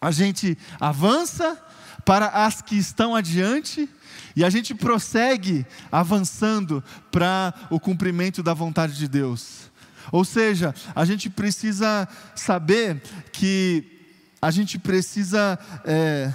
a 0.00 0.10
gente 0.10 0.58
avança 0.80 1.56
para 2.04 2.26
as 2.26 2.60
que 2.60 2.76
estão 2.76 3.14
adiante 3.14 3.88
e 4.36 4.44
a 4.44 4.50
gente 4.50 4.74
prossegue 4.74 5.66
avançando 5.90 6.82
para 7.10 7.54
o 7.70 7.78
cumprimento 7.78 8.42
da 8.42 8.54
vontade 8.54 8.96
de 8.96 9.08
Deus. 9.08 9.70
Ou 10.10 10.24
seja, 10.24 10.74
a 10.94 11.04
gente 11.04 11.30
precisa 11.30 12.08
saber 12.34 13.02
que 13.32 13.90
a 14.40 14.50
gente 14.50 14.78
precisa 14.78 15.58
é, 15.84 16.32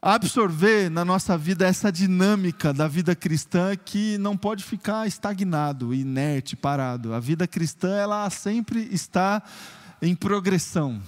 absorver 0.00 0.88
na 0.88 1.04
nossa 1.04 1.36
vida 1.36 1.66
essa 1.66 1.92
dinâmica 1.92 2.72
da 2.72 2.88
vida 2.88 3.14
cristã 3.14 3.76
que 3.76 4.16
não 4.18 4.36
pode 4.36 4.64
ficar 4.64 5.06
estagnado, 5.06 5.92
inerte, 5.92 6.56
parado. 6.56 7.12
A 7.12 7.20
vida 7.20 7.46
cristã 7.46 7.94
ela 7.96 8.30
sempre 8.30 8.88
está 8.92 9.42
em 10.00 10.14
progressão. 10.14 11.02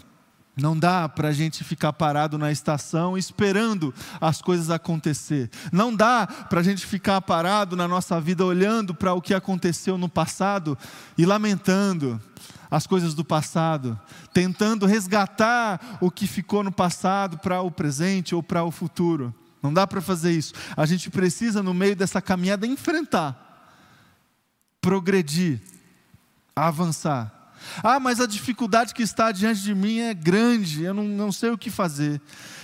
Não 0.60 0.78
dá 0.78 1.08
para 1.08 1.28
a 1.28 1.32
gente 1.32 1.64
ficar 1.64 1.90
parado 1.94 2.36
na 2.36 2.52
estação 2.52 3.16
esperando 3.16 3.94
as 4.20 4.42
coisas 4.42 4.68
acontecer. 4.68 5.50
Não 5.72 5.94
dá 5.94 6.26
para 6.26 6.60
a 6.60 6.62
gente 6.62 6.86
ficar 6.86 7.20
parado 7.22 7.74
na 7.74 7.88
nossa 7.88 8.20
vida 8.20 8.44
olhando 8.44 8.94
para 8.94 9.14
o 9.14 9.22
que 9.22 9.32
aconteceu 9.32 9.96
no 9.96 10.08
passado 10.08 10.76
e 11.16 11.24
lamentando 11.24 12.20
as 12.70 12.86
coisas 12.86 13.14
do 13.14 13.24
passado, 13.24 13.98
tentando 14.34 14.86
resgatar 14.86 15.98
o 15.98 16.10
que 16.10 16.26
ficou 16.26 16.62
no 16.62 16.70
passado 16.70 17.38
para 17.38 17.62
o 17.62 17.70
presente 17.70 18.34
ou 18.34 18.42
para 18.42 18.62
o 18.62 18.70
futuro. 18.70 19.34
Não 19.62 19.72
dá 19.72 19.86
para 19.86 20.02
fazer 20.02 20.32
isso. 20.32 20.52
A 20.76 20.84
gente 20.84 21.08
precisa, 21.10 21.62
no 21.62 21.72
meio 21.72 21.96
dessa 21.96 22.20
caminhada, 22.20 22.66
enfrentar, 22.66 23.66
progredir, 24.80 25.60
avançar 26.54 27.39
ah, 27.82 28.00
mas 28.00 28.20
a 28.20 28.26
dificuldade 28.26 28.94
que 28.94 29.02
está 29.02 29.32
diante 29.32 29.62
de 29.62 29.74
mim 29.74 29.98
é 29.98 30.14
grande, 30.14 30.82
eu 30.82 30.94
não, 30.94 31.04
não 31.04 31.32
sei 31.32 31.50
o 31.50 31.58
que 31.58 31.70
fazer. 31.70 32.20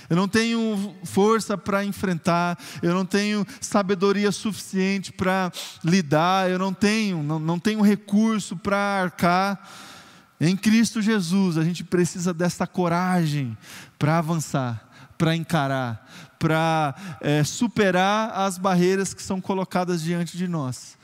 Eu 0.09 0.15
não 0.15 0.27
tenho 0.27 0.95
força 1.03 1.57
para 1.57 1.83
enfrentar, 1.83 2.57
eu 2.81 2.93
não 2.93 3.05
tenho 3.05 3.45
sabedoria 3.59 4.31
suficiente 4.31 5.11
para 5.11 5.51
lidar, 5.83 6.49
eu 6.49 6.57
não 6.57 6.73
tenho, 6.73 7.21
não, 7.21 7.39
não 7.39 7.59
tenho 7.59 7.81
recurso 7.81 8.55
para 8.55 8.77
arcar. 8.77 9.59
Em 10.39 10.55
Cristo 10.55 11.01
Jesus, 11.01 11.57
a 11.57 11.63
gente 11.63 11.83
precisa 11.83 12.33
dessa 12.33 12.65
coragem 12.65 13.57
para 13.99 14.19
avançar, 14.19 14.87
para 15.17 15.35
encarar, 15.35 16.07
para 16.39 16.95
é, 17.19 17.43
superar 17.43 18.31
as 18.31 18.57
barreiras 18.57 19.13
que 19.13 19.21
são 19.21 19.41
colocadas 19.41 20.01
diante 20.01 20.37
de 20.37 20.47
nós. 20.47 20.96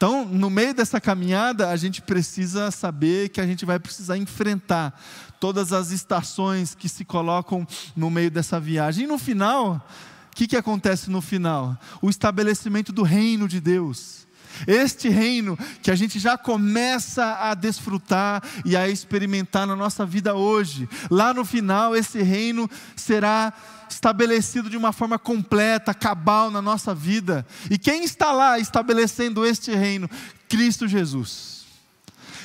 Então, 0.00 0.24
no 0.24 0.48
meio 0.48 0.72
dessa 0.72 0.98
caminhada, 0.98 1.68
a 1.68 1.76
gente 1.76 2.00
precisa 2.00 2.70
saber 2.70 3.28
que 3.28 3.38
a 3.38 3.46
gente 3.46 3.66
vai 3.66 3.78
precisar 3.78 4.16
enfrentar 4.16 4.98
todas 5.38 5.74
as 5.74 5.90
estações 5.90 6.74
que 6.74 6.88
se 6.88 7.04
colocam 7.04 7.68
no 7.94 8.08
meio 8.08 8.30
dessa 8.30 8.58
viagem. 8.58 9.04
E 9.04 9.06
no 9.06 9.18
final, 9.18 9.86
o 10.32 10.34
que, 10.34 10.46
que 10.46 10.56
acontece 10.56 11.10
no 11.10 11.20
final? 11.20 11.76
O 12.00 12.08
estabelecimento 12.08 12.94
do 12.94 13.02
reino 13.02 13.46
de 13.46 13.60
Deus. 13.60 14.19
Este 14.66 15.08
reino 15.08 15.58
que 15.82 15.90
a 15.90 15.94
gente 15.94 16.18
já 16.18 16.36
começa 16.38 17.38
a 17.40 17.54
desfrutar 17.54 18.42
e 18.64 18.76
a 18.76 18.88
experimentar 18.88 19.66
na 19.66 19.76
nossa 19.76 20.04
vida 20.04 20.34
hoje. 20.34 20.88
Lá 21.10 21.32
no 21.32 21.44
final, 21.44 21.96
esse 21.96 22.22
reino 22.22 22.68
será 22.96 23.52
estabelecido 23.88 24.70
de 24.70 24.76
uma 24.76 24.92
forma 24.92 25.18
completa, 25.18 25.92
cabal 25.92 26.50
na 26.50 26.62
nossa 26.62 26.94
vida. 26.94 27.46
E 27.70 27.76
quem 27.76 28.04
está 28.04 28.32
lá 28.32 28.58
estabelecendo 28.58 29.44
este 29.44 29.74
reino? 29.74 30.08
Cristo 30.48 30.86
Jesus. 30.86 31.60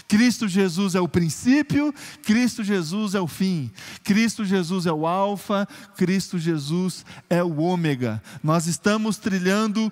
Cristo 0.07 0.47
Jesus 0.47 0.93
é 0.93 0.99
o 0.99 1.07
princípio, 1.07 1.93
Cristo 2.21 2.63
Jesus 2.63 3.15
é 3.15 3.19
o 3.19 3.27
fim, 3.27 3.71
Cristo 4.03 4.45
Jesus 4.45 4.85
é 4.85 4.91
o 4.91 5.07
Alfa, 5.07 5.67
Cristo 5.97 6.37
Jesus 6.37 7.03
é 7.27 7.43
o 7.43 7.57
Ômega. 7.57 8.21
Nós 8.43 8.67
estamos 8.67 9.17
trilhando 9.17 9.91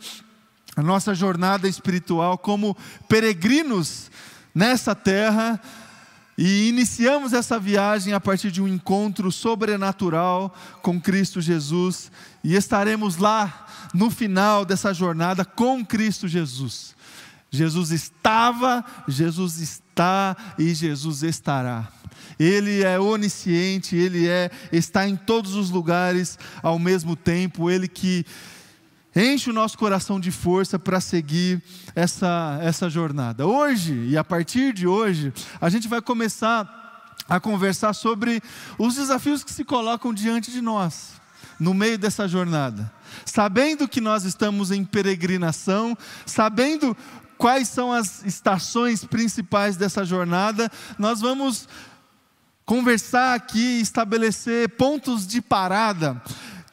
a 0.75 0.82
nossa 0.82 1.13
jornada 1.13 1.68
espiritual 1.68 2.38
como 2.38 2.75
peregrinos 3.08 4.10
nessa 4.53 4.96
terra 4.96 5.60
e 6.38 6.68
iniciamos 6.68 7.32
essa 7.32 7.60
viagem 7.60 8.13
a 8.13 8.20
partir 8.20 8.51
de 8.51 8.62
um 8.62 8.68
encontro 8.68 9.32
sobrenatural 9.32 10.53
com 10.82 11.00
Cristo 11.00 11.39
Jesus, 11.39 12.12
e 12.44 12.56
estaremos 12.56 13.18
lá 13.18 13.68
no 13.94 14.10
final 14.10 14.65
dessa 14.65 14.94
jornada 14.94 15.46
com 15.46 15.86
Cristo 15.86 16.27
Jesus. 16.27 16.96
Jesus 17.51 17.92
estava, 17.92 18.84
Jesus 19.08 19.60
está 19.60 20.36
e 20.58 20.74
Jesus 20.74 21.22
estará. 21.22 21.88
Ele 22.39 22.82
é 22.82 23.00
onisciente, 23.00 23.96
ele 23.96 24.27
é 24.27 24.50
está 24.72 25.08
em 25.08 25.15
todos 25.15 25.53
os 25.53 25.70
lugares 25.70 26.39
ao 26.63 26.80
mesmo 26.80 27.15
tempo, 27.15 27.70
ele 27.70 27.88
que 27.88 28.25
enche 29.15 29.50
o 29.50 29.53
nosso 29.53 29.77
coração 29.77 30.20
de 30.20 30.32
força 30.32 30.79
para 30.79 31.00
seguir 31.00 31.62
essa, 31.96 32.58
essa 32.62 32.89
jornada. 32.89 33.46
Hoje, 33.46 33.93
e 34.10 34.17
a 34.17 34.24
partir 34.24 34.74
de 34.74 34.88
hoje, 34.88 35.32
a 35.62 35.70
gente 35.70 35.88
vai 35.88 36.01
começar 36.01 36.82
a 37.29 37.39
conversar 37.39 37.93
sobre 37.93 38.41
os 38.77 38.96
desafios 38.96 39.43
que 39.43 39.53
se 39.53 39.63
colocam 39.63 40.13
diante 40.13 40.51
de 40.51 40.62
nós, 40.62 41.13
no 41.60 41.74
meio 41.74 41.98
dessa 41.98 42.27
jornada. 42.27 42.91
Sabendo 43.25 43.88
que 43.88 44.01
nós 44.01 44.24
estamos 44.24 44.72
em 44.72 44.84
peregrinação, 44.84 45.98
sabendo 46.25 46.98
quais 47.38 47.67
são 47.67 47.91
as 47.93 48.25
estações 48.25 49.03
principais 49.03 49.77
dessa 49.77 50.03
jornada, 50.03 50.72
nós 50.98 51.22
vamos 51.22 51.67
conversar 52.65 53.36
aqui, 53.36 53.79
estabelecer 53.79 54.70
pontos 54.70 55.27
de 55.27 55.41
parada 55.41 56.22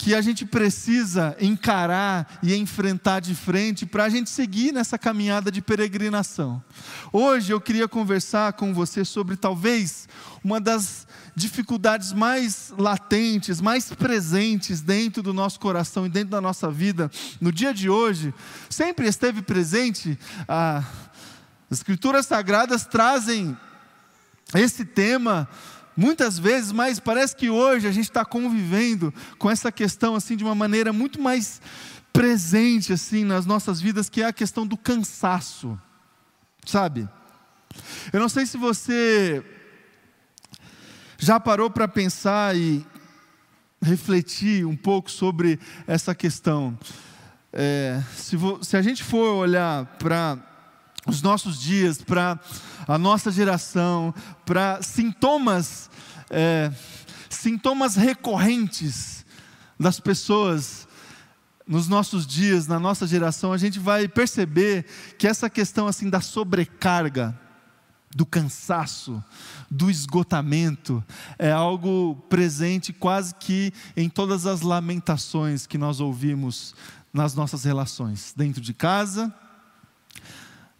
que 0.00 0.14
a 0.14 0.23
gente 0.23 0.47
precisa 0.47 1.37
encarar 1.38 2.38
e 2.42 2.54
enfrentar 2.57 3.21
de 3.21 3.35
frente 3.35 3.85
para 3.85 4.04
a 4.04 4.09
gente 4.09 4.30
seguir 4.30 4.73
nessa 4.73 4.99
caminhada 4.99 5.52
de 5.52 5.61
peregrinação. 5.61 6.64
Hoje 7.12 7.52
eu 7.52 7.61
queria 7.61 7.87
conversar 7.87 8.54
com 8.54 8.73
você 8.73 9.04
sobre 9.04 9.37
talvez 9.37 10.09
uma 10.42 10.59
das 10.59 11.07
dificuldades 11.37 12.14
mais 12.14 12.73
latentes, 12.78 13.61
mais 13.61 13.92
presentes 13.92 14.80
dentro 14.80 15.23
do 15.23 15.35
nosso 15.35 15.61
coração 15.61 16.07
e 16.07 16.09
dentro 16.09 16.30
da 16.30 16.40
nossa 16.40 16.71
vida 16.71 17.11
no 17.38 17.52
dia 17.52 17.75
de 17.75 17.90
hoje, 17.90 18.33
sempre 18.71 19.07
esteve 19.07 19.42
presente. 19.42 20.19
as 20.49 20.85
Escrituras 21.71 22.25
Sagradas 22.25 22.87
trazem 22.87 23.54
esse 24.54 24.83
tema 24.83 25.47
muitas 25.97 26.38
vezes, 26.38 26.73
mas 26.73 27.00
parece 27.00 27.37
que 27.37 27.50
hoje 27.50 27.87
a 27.87 27.92
gente 27.92 28.04
está 28.04 28.25
convivendo 28.25 29.12
com 29.38 29.50
essa 29.50 29.70
questão 29.70 30.14
assim 30.14 30.37
de 30.37 30.44
uma 30.44 30.54
maneira 30.54 30.92
muito 30.92 31.20
mais 31.20 31.61
presente 32.12 32.92
assim 32.92 33.25
nas 33.25 33.47
nossas 33.47 33.80
vidas, 33.80 34.09
que 34.09 34.23
é 34.23 34.26
a 34.26 34.32
questão 34.32 34.66
do 34.66 34.76
cansaço, 34.76 35.78
sabe? 36.66 37.09
Eu 38.12 38.20
não 38.20 38.28
sei 38.28 38.47
se 38.47 38.56
você 38.56 39.44
já 41.18 41.38
parou 41.38 41.70
para 41.70 41.87
pensar 41.87 42.57
e 42.57 42.85
refletir 43.83 44.66
um 44.66 44.76
pouco 44.76 45.11
sobre 45.11 45.59
essa 45.87 46.14
questão. 46.14 46.79
É, 47.53 48.00
se, 48.16 48.37
se 48.62 48.76
a 48.76 48.83
gente 48.83 49.03
for 49.03 49.35
olhar 49.35 49.87
para 49.98 50.38
os 51.06 51.22
nossos 51.22 51.60
dias, 51.60 52.02
para 52.02 52.38
a 52.86 52.98
nossa 52.98 53.30
geração, 53.30 54.14
para 54.44 54.82
sintomas, 54.82 55.90
é, 56.28 56.70
sintomas 57.28 57.96
recorrentes 57.96 59.24
das 59.78 59.98
pessoas 59.98 60.86
nos 61.66 61.86
nossos 61.86 62.26
dias, 62.26 62.66
na 62.66 62.80
nossa 62.80 63.06
geração, 63.06 63.52
a 63.52 63.56
gente 63.56 63.78
vai 63.78 64.08
perceber 64.08 64.84
que 65.16 65.28
essa 65.28 65.48
questão 65.48 65.86
assim 65.86 66.10
da 66.10 66.20
sobrecarga, 66.20 67.38
do 68.14 68.26
cansaço, 68.26 69.22
do 69.70 69.88
esgotamento, 69.88 71.02
é 71.38 71.52
algo 71.52 72.16
presente 72.28 72.92
quase 72.92 73.36
que 73.36 73.72
em 73.96 74.08
todas 74.08 74.46
as 74.46 74.62
lamentações 74.62 75.64
que 75.64 75.78
nós 75.78 76.00
ouvimos 76.00 76.74
nas 77.12 77.36
nossas 77.36 77.62
relações, 77.62 78.34
dentro 78.36 78.60
de 78.60 78.74
casa, 78.74 79.32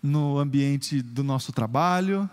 no 0.03 0.39
ambiente 0.39 1.03
do 1.03 1.23
nosso 1.23 1.53
trabalho, 1.53 2.29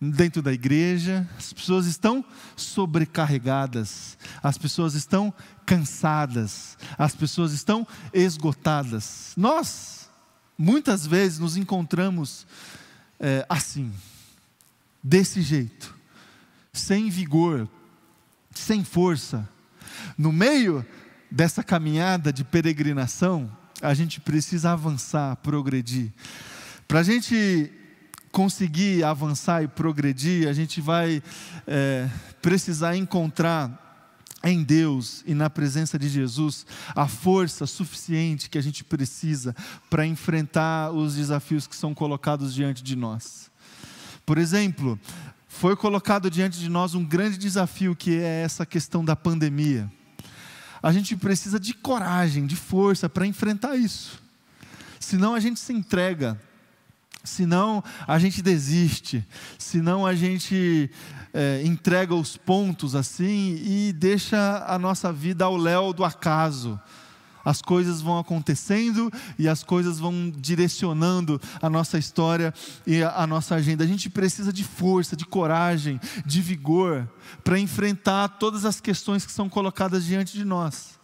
dentro 0.00 0.40
da 0.40 0.52
igreja. 0.52 1.28
As 1.36 1.52
pessoas 1.52 1.86
estão 1.86 2.24
sobrecarregadas, 2.56 4.16
as 4.42 4.56
pessoas 4.56 4.94
estão 4.94 5.32
cansadas, 5.66 6.78
as 6.96 7.14
pessoas 7.14 7.52
estão 7.52 7.86
esgotadas. 8.12 9.32
Nós, 9.36 10.08
muitas 10.56 11.06
vezes, 11.06 11.38
nos 11.38 11.56
encontramos 11.56 12.46
é, 13.18 13.44
assim, 13.48 13.92
desse 15.02 15.42
jeito, 15.42 15.94
sem 16.72 17.10
vigor, 17.10 17.68
sem 18.54 18.84
força. 18.84 19.48
No 20.16 20.32
meio 20.32 20.84
dessa 21.30 21.62
caminhada 21.62 22.32
de 22.32 22.42
peregrinação, 22.42 23.50
a 23.82 23.94
gente 23.94 24.20
precisa 24.20 24.72
avançar, 24.72 25.36
progredir. 25.36 26.12
Para 26.90 26.98
a 26.98 27.02
gente 27.04 27.70
conseguir 28.32 29.04
avançar 29.04 29.62
e 29.62 29.68
progredir, 29.68 30.48
a 30.48 30.52
gente 30.52 30.80
vai 30.80 31.22
é, 31.64 32.10
precisar 32.42 32.96
encontrar 32.96 34.18
em 34.42 34.64
Deus 34.64 35.22
e 35.24 35.32
na 35.32 35.48
presença 35.48 35.96
de 35.96 36.08
Jesus 36.08 36.66
a 36.96 37.06
força 37.06 37.64
suficiente 37.64 38.50
que 38.50 38.58
a 38.58 38.60
gente 38.60 38.82
precisa 38.82 39.54
para 39.88 40.04
enfrentar 40.04 40.90
os 40.90 41.14
desafios 41.14 41.64
que 41.68 41.76
são 41.76 41.94
colocados 41.94 42.52
diante 42.52 42.82
de 42.82 42.96
nós. 42.96 43.52
Por 44.26 44.36
exemplo, 44.36 44.98
foi 45.46 45.76
colocado 45.76 46.28
diante 46.28 46.58
de 46.58 46.68
nós 46.68 46.92
um 46.92 47.04
grande 47.04 47.38
desafio 47.38 47.94
que 47.94 48.18
é 48.18 48.42
essa 48.42 48.66
questão 48.66 49.04
da 49.04 49.14
pandemia. 49.14 49.88
A 50.82 50.90
gente 50.90 51.14
precisa 51.14 51.60
de 51.60 51.72
coragem, 51.72 52.46
de 52.46 52.56
força 52.56 53.08
para 53.08 53.24
enfrentar 53.24 53.76
isso. 53.76 54.20
Senão 54.98 55.36
a 55.36 55.38
gente 55.38 55.60
se 55.60 55.72
entrega 55.72 56.36
senão 57.22 57.82
a 58.06 58.18
gente 58.18 58.42
desiste, 58.42 59.26
senão 59.58 60.06
a 60.06 60.14
gente 60.14 60.90
é, 61.32 61.62
entrega 61.64 62.14
os 62.14 62.36
pontos 62.36 62.94
assim 62.94 63.60
e 63.64 63.92
deixa 63.92 64.64
a 64.66 64.78
nossa 64.78 65.12
vida 65.12 65.44
ao 65.44 65.56
léu 65.56 65.92
do 65.92 66.04
acaso. 66.04 66.80
As 67.44 67.62
coisas 67.62 68.02
vão 68.02 68.18
acontecendo 68.18 69.10
e 69.38 69.48
as 69.48 69.64
coisas 69.64 69.98
vão 69.98 70.30
direcionando 70.30 71.40
a 71.60 71.70
nossa 71.70 71.98
história 71.98 72.52
e 72.86 73.02
a, 73.02 73.26
nossa 73.26 73.54
agenda. 73.54 73.82
A 73.82 73.86
gente 73.86 74.10
precisa 74.10 74.52
de 74.52 74.62
força, 74.62 75.16
de 75.16 75.24
coragem, 75.24 75.98
de 76.26 76.42
vigor 76.42 77.08
para 77.42 77.58
enfrentar 77.58 78.28
todas 78.28 78.66
as 78.66 78.78
questões 78.78 79.24
que 79.24 79.32
são 79.32 79.48
colocadas 79.48 80.04
diante 80.04 80.34
de 80.34 80.44
nós. 80.44 80.99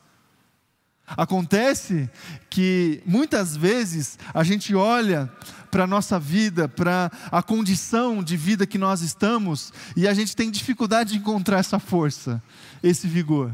Acontece 1.07 2.11
que 2.51 3.03
muitas 3.07 3.57
vezes 3.57 4.19
a 4.35 4.42
gente 4.42 4.75
olha 4.75 5.31
para 5.71 5.85
a 5.85 5.87
nossa 5.87 6.19
vida, 6.19 6.69
para 6.69 7.11
a 7.31 7.42
condição 7.42 8.23
de 8.23 8.37
vida 8.37 8.66
que 8.66 8.79
nós 8.79 9.03
estamos, 9.03 9.73
e 9.95 10.09
a 10.09 10.14
gente 10.14 10.35
tem 10.35 10.51
dificuldade 10.51 11.12
de 11.12 11.19
encontrar 11.19 11.59
essa 11.59 11.79
força, 11.79 12.42
esse 12.83 13.07
vigor, 13.07 13.53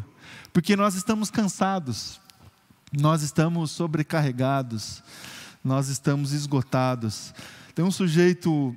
porque 0.53 0.77
nós 0.77 0.95
estamos 0.95 1.31
cansados, 1.31 2.21
nós 2.93 3.23
estamos 3.23 3.71
sobrecarregados, 3.71 5.03
nós 5.65 5.89
estamos 5.89 6.33
esgotados. 6.33 7.35
Tem 7.75 7.85
um 7.85 7.91
sujeito 7.91 8.77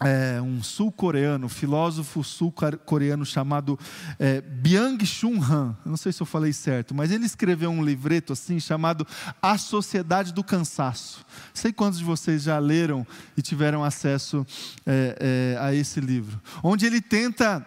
é, 0.00 0.40
um 0.40 0.62
sul-coreano, 0.62 1.48
filósofo 1.48 2.22
sul-coreano 2.22 3.26
chamado 3.26 3.78
é, 4.18 4.40
Byung-Chun 4.40 5.42
Han. 5.42 5.76
não 5.84 5.96
sei 5.96 6.12
se 6.12 6.20
eu 6.20 6.26
falei 6.26 6.52
certo, 6.52 6.94
mas 6.94 7.10
ele 7.10 7.26
escreveu 7.26 7.70
um 7.70 7.84
livreto 7.84 8.32
assim 8.32 8.60
chamado 8.60 9.06
A 9.42 9.58
Sociedade 9.58 10.32
do 10.32 10.44
Cansaço. 10.44 11.24
Sei 11.52 11.72
quantos 11.72 11.98
de 11.98 12.04
vocês 12.04 12.44
já 12.44 12.58
leram 12.58 13.06
e 13.36 13.42
tiveram 13.42 13.82
acesso 13.82 14.46
é, 14.86 15.54
é 15.56 15.58
a 15.60 15.74
esse 15.74 16.00
livro, 16.00 16.40
onde 16.62 16.86
ele 16.86 17.00
tenta 17.00 17.66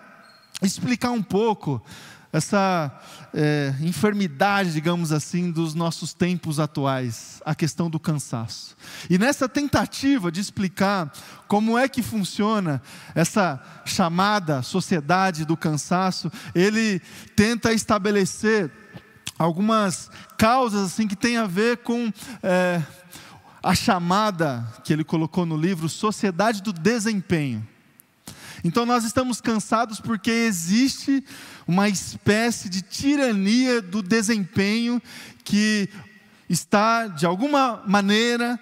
explicar 0.62 1.12
um 1.12 1.24
pouco 1.24 1.84
essa 2.34 2.92
é, 3.34 3.74
enfermidade, 3.82 4.72
digamos 4.72 5.12
assim, 5.12 5.52
dos 5.52 5.74
nossos 5.74 6.14
tempos 6.14 6.60
atuais, 6.60 7.42
a 7.46 7.54
questão 7.54 7.90
do 7.90 8.00
cansaço. 8.00 8.76
E 9.10 9.18
nessa 9.18 9.50
tentativa 9.50 10.32
de 10.32 10.40
explicar 10.40 11.12
como 11.48 11.78
é 11.78 11.90
que 11.90 12.02
funciona 12.02 12.82
essa 13.14 13.62
chamada 13.86 14.62
sociedade 14.62 15.44
do 15.44 15.58
cansaço, 15.58 16.32
ele 16.56 17.02
tenta 17.36 17.74
estabelecer 17.74 18.72
algumas 19.38 20.10
causas 20.38 20.92
assim 20.92 21.08
que 21.08 21.16
tem 21.16 21.38
a 21.38 21.48
ver 21.48 21.78
com 21.78 22.12
é, 22.42 22.82
a 23.62 23.76
chamada 23.76 24.66
que 24.84 24.94
ele 24.94 25.04
colocou 25.04 25.46
no 25.46 25.58
livro 25.58 25.90
sociedade 25.90 26.62
do 26.62 26.72
desempenho. 26.72 27.68
Então 28.64 28.86
nós 28.86 29.04
estamos 29.04 29.42
cansados 29.42 30.00
porque 30.00 30.30
existe 30.30 31.24
uma 31.68 31.90
espécie 31.90 32.70
de 32.70 32.82
tirania 32.82 33.82
do 33.82 34.02
desempenho 34.02 35.02
que 35.44 35.90
está, 36.48 37.08
de 37.08 37.26
alguma 37.26 37.82
maneira, 37.88 38.60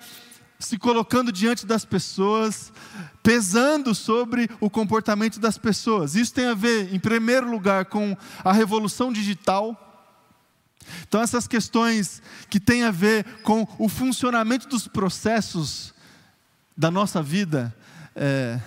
se 0.60 0.78
colocando 0.78 1.32
diante 1.32 1.66
das 1.66 1.86
pessoas, 1.86 2.72
pesando 3.24 3.96
sobre 3.96 4.50
o 4.60 4.70
comportamento 4.70 5.40
das 5.40 5.58
pessoas. 5.58 6.16
Isso 6.16 6.34
tem 6.34 6.46
a 6.46 6.54
ver, 6.54 6.94
em 6.94 7.00
primeiro 7.00 7.50
lugar, 7.50 7.86
com 7.86 8.16
a 8.44 8.54
revolução 8.54 9.12
digital. 9.12 9.86
Então, 11.08 11.22
essas 11.22 11.48
questões 11.48 12.22
que 12.50 12.60
têm 12.60 12.84
a 12.84 12.92
ver 12.92 13.24
com 13.44 13.68
o 13.78 13.88
funcionamento 13.88 14.68
dos 14.68 14.88
processos 14.88 15.94
da 16.76 16.90
nossa 16.90 17.22
vida, 17.22 17.76
é, 18.16 18.60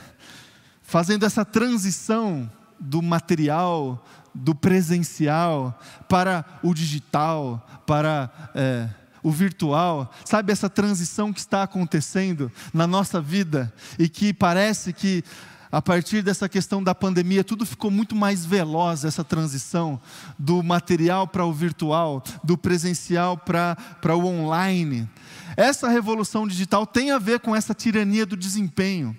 fazendo 0.92 1.24
essa 1.24 1.42
transição 1.42 2.50
do 2.78 3.00
material, 3.00 4.04
do 4.34 4.54
presencial, 4.54 5.80
para 6.06 6.44
o 6.62 6.74
digital, 6.74 7.66
para 7.86 8.30
é, 8.54 8.90
o 9.22 9.30
virtual. 9.30 10.12
Sabe 10.22 10.52
essa 10.52 10.68
transição 10.68 11.32
que 11.32 11.40
está 11.40 11.62
acontecendo 11.62 12.52
na 12.74 12.86
nossa 12.86 13.22
vida 13.22 13.72
e 13.98 14.06
que 14.06 14.34
parece 14.34 14.92
que 14.92 15.24
a 15.70 15.80
partir 15.80 16.20
dessa 16.20 16.46
questão 16.46 16.84
da 16.84 16.94
pandemia, 16.94 17.42
tudo 17.42 17.64
ficou 17.64 17.90
muito 17.90 18.14
mais 18.14 18.44
veloz 18.44 19.06
essa 19.06 19.24
transição 19.24 19.98
do 20.38 20.62
material 20.62 21.26
para 21.26 21.46
o 21.46 21.54
virtual, 21.54 22.22
do 22.44 22.58
presencial 22.58 23.38
para, 23.38 23.76
para 24.02 24.14
o 24.14 24.26
online. 24.26 25.08
Essa 25.56 25.88
revolução 25.88 26.46
digital 26.46 26.86
tem 26.86 27.12
a 27.12 27.18
ver 27.18 27.40
com 27.40 27.56
essa 27.56 27.72
tirania 27.72 28.26
do 28.26 28.36
desempenho. 28.36 29.16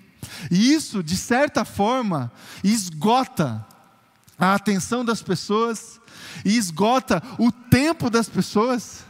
E 0.50 0.72
isso, 0.72 1.02
de 1.02 1.16
certa 1.16 1.64
forma, 1.64 2.32
esgota 2.62 3.64
a 4.38 4.54
atenção 4.54 5.04
das 5.04 5.22
pessoas 5.22 6.00
e 6.44 6.56
esgota 6.56 7.22
o 7.38 7.50
tempo 7.52 8.10
das 8.10 8.28
pessoas, 8.28 9.04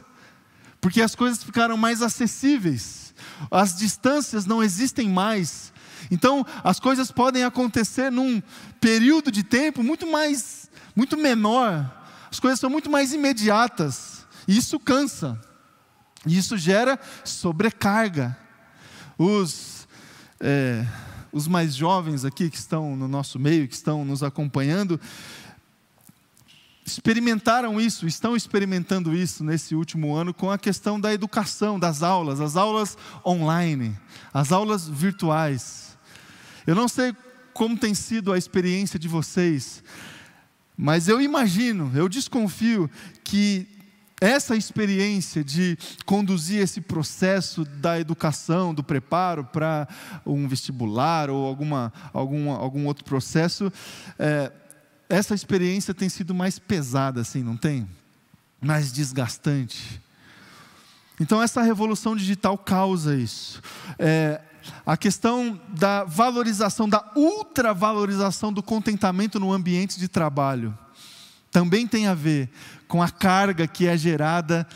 porque 0.80 1.00
as 1.00 1.14
coisas 1.14 1.42
ficaram 1.42 1.76
mais 1.76 2.02
acessíveis, 2.02 3.14
as 3.50 3.76
distâncias 3.76 4.46
não 4.46 4.62
existem 4.62 5.08
mais. 5.08 5.72
Então, 6.10 6.44
as 6.62 6.78
coisas 6.78 7.10
podem 7.10 7.44
acontecer 7.44 8.10
num 8.10 8.42
período 8.80 9.30
de 9.30 9.42
tempo 9.42 9.82
muito 9.82 10.06
mais, 10.06 10.70
muito 10.94 11.16
menor. 11.16 11.90
As 12.30 12.38
coisas 12.38 12.60
são 12.60 12.68
muito 12.68 12.90
mais 12.90 13.12
imediatas. 13.12 14.26
E 14.46 14.56
isso 14.56 14.78
cansa. 14.78 15.40
E 16.26 16.36
isso 16.36 16.56
gera 16.58 16.98
sobrecarga. 17.24 18.36
Os 19.16 19.73
é, 20.40 20.86
os 21.32 21.48
mais 21.48 21.74
jovens 21.74 22.24
aqui 22.24 22.48
que 22.48 22.56
estão 22.56 22.96
no 22.96 23.08
nosso 23.08 23.38
meio, 23.38 23.66
que 23.66 23.74
estão 23.74 24.04
nos 24.04 24.22
acompanhando, 24.22 25.00
experimentaram 26.86 27.80
isso, 27.80 28.06
estão 28.06 28.36
experimentando 28.36 29.14
isso 29.14 29.42
nesse 29.42 29.74
último 29.74 30.14
ano 30.14 30.34
com 30.34 30.50
a 30.50 30.58
questão 30.58 31.00
da 31.00 31.12
educação, 31.12 31.78
das 31.78 32.02
aulas, 32.02 32.40
as 32.40 32.56
aulas 32.56 32.96
online, 33.26 33.96
as 34.32 34.52
aulas 34.52 34.86
virtuais. 34.86 35.96
Eu 36.66 36.74
não 36.74 36.88
sei 36.88 37.14
como 37.52 37.76
tem 37.76 37.94
sido 37.94 38.32
a 38.32 38.38
experiência 38.38 38.98
de 38.98 39.08
vocês, 39.08 39.82
mas 40.76 41.08
eu 41.08 41.20
imagino, 41.20 41.90
eu 41.94 42.08
desconfio 42.08 42.90
que 43.22 43.66
essa 44.24 44.56
experiência 44.56 45.44
de 45.44 45.76
conduzir 46.06 46.62
esse 46.62 46.80
processo 46.80 47.62
da 47.62 48.00
educação, 48.00 48.72
do 48.72 48.82
preparo 48.82 49.44
para 49.44 49.86
um 50.24 50.48
vestibular 50.48 51.28
ou 51.28 51.46
alguma, 51.46 51.92
algum, 52.10 52.50
algum 52.50 52.86
outro 52.86 53.04
processo, 53.04 53.70
é, 54.18 54.50
essa 55.10 55.34
experiência 55.34 55.92
tem 55.92 56.08
sido 56.08 56.34
mais 56.34 56.58
pesada, 56.58 57.20
assim, 57.20 57.42
não 57.42 57.54
tem? 57.54 57.86
Mais 58.62 58.90
desgastante. 58.90 60.00
Então, 61.20 61.42
essa 61.42 61.60
revolução 61.60 62.16
digital 62.16 62.56
causa 62.56 63.14
isso. 63.14 63.60
É, 63.98 64.40
a 64.86 64.96
questão 64.96 65.60
da 65.68 66.02
valorização, 66.04 66.88
da 66.88 67.12
ultravalorização 67.14 68.50
do 68.50 68.62
contentamento 68.62 69.38
no 69.38 69.52
ambiente 69.52 69.98
de 69.98 70.08
trabalho 70.08 70.76
também 71.54 71.86
tem 71.86 72.08
a 72.08 72.14
ver 72.14 72.48
com 72.88 73.00
a 73.00 73.08
carga 73.08 73.64
que 73.68 73.86
é 73.86 73.96
gerada 73.96 74.66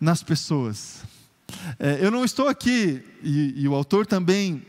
nas 0.00 0.22
pessoas. 0.22 1.02
É, 1.78 1.98
eu 2.00 2.10
não 2.10 2.24
estou 2.24 2.48
aqui, 2.48 3.04
e, 3.22 3.52
e, 3.54 3.68
o 3.68 3.74
autor 3.74 4.06
também 4.06 4.62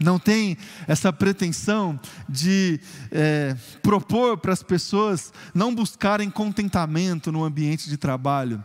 não 0.00 0.18
tem 0.18 0.58
essa 0.88 1.12
pretensão 1.12 1.98
de 2.28 2.80
é, 3.12 3.54
propor 3.84 4.36
para 4.36 4.52
as 4.52 4.64
pessoas 4.64 5.32
não 5.54 5.72
buscarem 5.72 6.28
contentamento 6.28 7.30
no 7.30 7.44
ambiente 7.44 7.88
de 7.88 7.96
trabalho. 7.96 8.62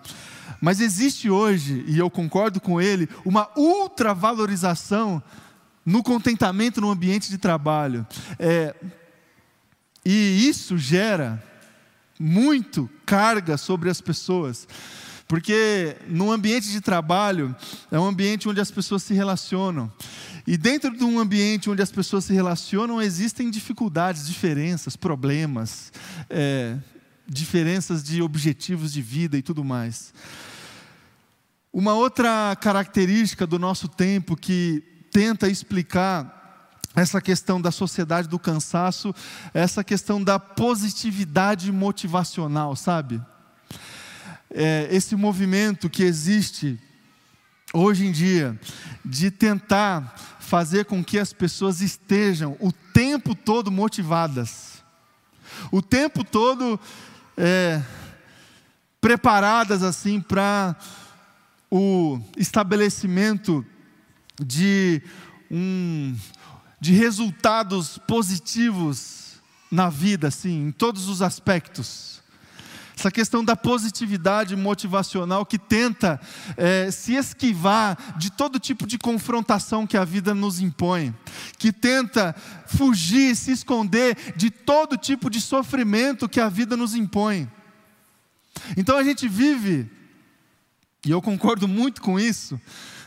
Mas 0.59 0.81
existe 0.81 1.29
hoje, 1.29 1.85
e 1.87 1.99
eu 1.99 2.09
concordo 2.09 2.59
com 2.59 2.81
ele, 2.81 3.07
uma 3.23 3.51
ultravalorização 3.55 5.21
no 5.85 6.01
contentamento 6.01 6.81
no 6.81 6.89
ambiente 6.89 7.29
de 7.29 7.37
trabalho. 7.37 8.03
É, 8.39 8.73
e 10.03 10.49
isso 10.49 10.75
gera 10.75 11.50
muito 12.21 12.89
carga 13.05 13.57
sobre 13.57 13.89
as 13.89 13.99
pessoas. 13.99 14.67
Porque 15.27 15.95
no 16.07 16.31
ambiente 16.31 16.69
de 16.69 16.81
trabalho 16.81 17.55
é 17.89 17.99
um 17.99 18.05
ambiente 18.05 18.47
onde 18.47 18.59
as 18.59 18.69
pessoas 18.69 19.01
se 19.01 19.13
relacionam. 19.13 19.91
E 20.45 20.57
dentro 20.57 20.95
de 20.95 21.03
um 21.03 21.19
ambiente 21.19 21.69
onde 21.69 21.81
as 21.81 21.91
pessoas 21.91 22.25
se 22.25 22.33
relacionam, 22.33 23.01
existem 23.01 23.49
dificuldades, 23.49 24.27
diferenças, 24.27 24.95
problemas, 24.95 25.91
é, 26.29 26.77
diferenças 27.27 28.03
de 28.03 28.21
objetivos 28.21 28.91
de 28.91 29.01
vida 29.01 29.37
e 29.37 29.41
tudo 29.41 29.63
mais. 29.63 30.13
Uma 31.71 31.93
outra 31.93 32.55
característica 32.59 33.47
do 33.47 33.57
nosso 33.57 33.87
tempo 33.87 34.35
que 34.35 34.83
tenta 35.11 35.47
explicar 35.47 36.40
essa 36.95 37.21
questão 37.21 37.61
da 37.61 37.71
sociedade 37.71 38.27
do 38.27 38.37
cansaço, 38.37 39.15
essa 39.53 39.83
questão 39.83 40.21
da 40.21 40.37
positividade 40.37 41.71
motivacional, 41.71 42.75
sabe? 42.75 43.21
É, 44.49 44.87
esse 44.91 45.15
movimento 45.15 45.89
que 45.89 46.03
existe 46.03 46.77
hoje 47.73 48.05
em 48.05 48.11
dia 48.11 48.59
de 49.05 49.31
tentar 49.31 50.13
fazer 50.39 50.83
com 50.83 51.01
que 51.01 51.17
as 51.17 51.31
pessoas 51.31 51.79
estejam 51.79 52.57
o 52.59 52.71
tempo 52.71 53.33
todo 53.33 53.71
motivadas, 53.71 54.83
o 55.71 55.81
tempo 55.81 56.25
todo 56.25 56.77
é, 57.37 57.81
preparadas 58.99 59.81
assim 59.81 60.19
para 60.19 60.75
o 61.69 62.19
estabelecimento 62.35 63.65
de 64.37 65.01
um 65.49 66.13
de 66.81 66.93
resultados 66.93 67.99
positivos 67.99 69.39
na 69.71 69.87
vida, 69.87 70.27
assim, 70.27 70.67
em 70.67 70.71
todos 70.71 71.07
os 71.07 71.21
aspectos. 71.21 72.19
Essa 72.97 73.11
questão 73.11 73.43
da 73.45 73.55
positividade 73.55 74.55
motivacional 74.55 75.45
que 75.45 75.57
tenta 75.57 76.19
é, 76.57 76.91
se 76.91 77.13
esquivar 77.13 78.17
de 78.17 78.31
todo 78.31 78.59
tipo 78.59 78.85
de 78.85 78.97
confrontação 78.97 79.87
que 79.87 79.95
a 79.95 80.03
vida 80.03 80.35
nos 80.35 80.59
impõe, 80.59 81.15
que 81.57 81.71
tenta 81.71 82.35
fugir, 82.67 83.35
se 83.35 83.51
esconder 83.51 84.33
de 84.35 84.49
todo 84.49 84.97
tipo 84.97 85.29
de 85.29 85.39
sofrimento 85.39 86.27
que 86.27 86.39
a 86.39 86.49
vida 86.49 86.75
nos 86.75 86.95
impõe. 86.95 87.49
Então 88.75 88.97
a 88.97 89.03
gente 89.03 89.27
vive, 89.27 89.89
e 91.05 91.11
eu 91.11 91.21
concordo 91.21 91.67
muito 91.67 92.01
com 92.01 92.19
isso, 92.19 92.59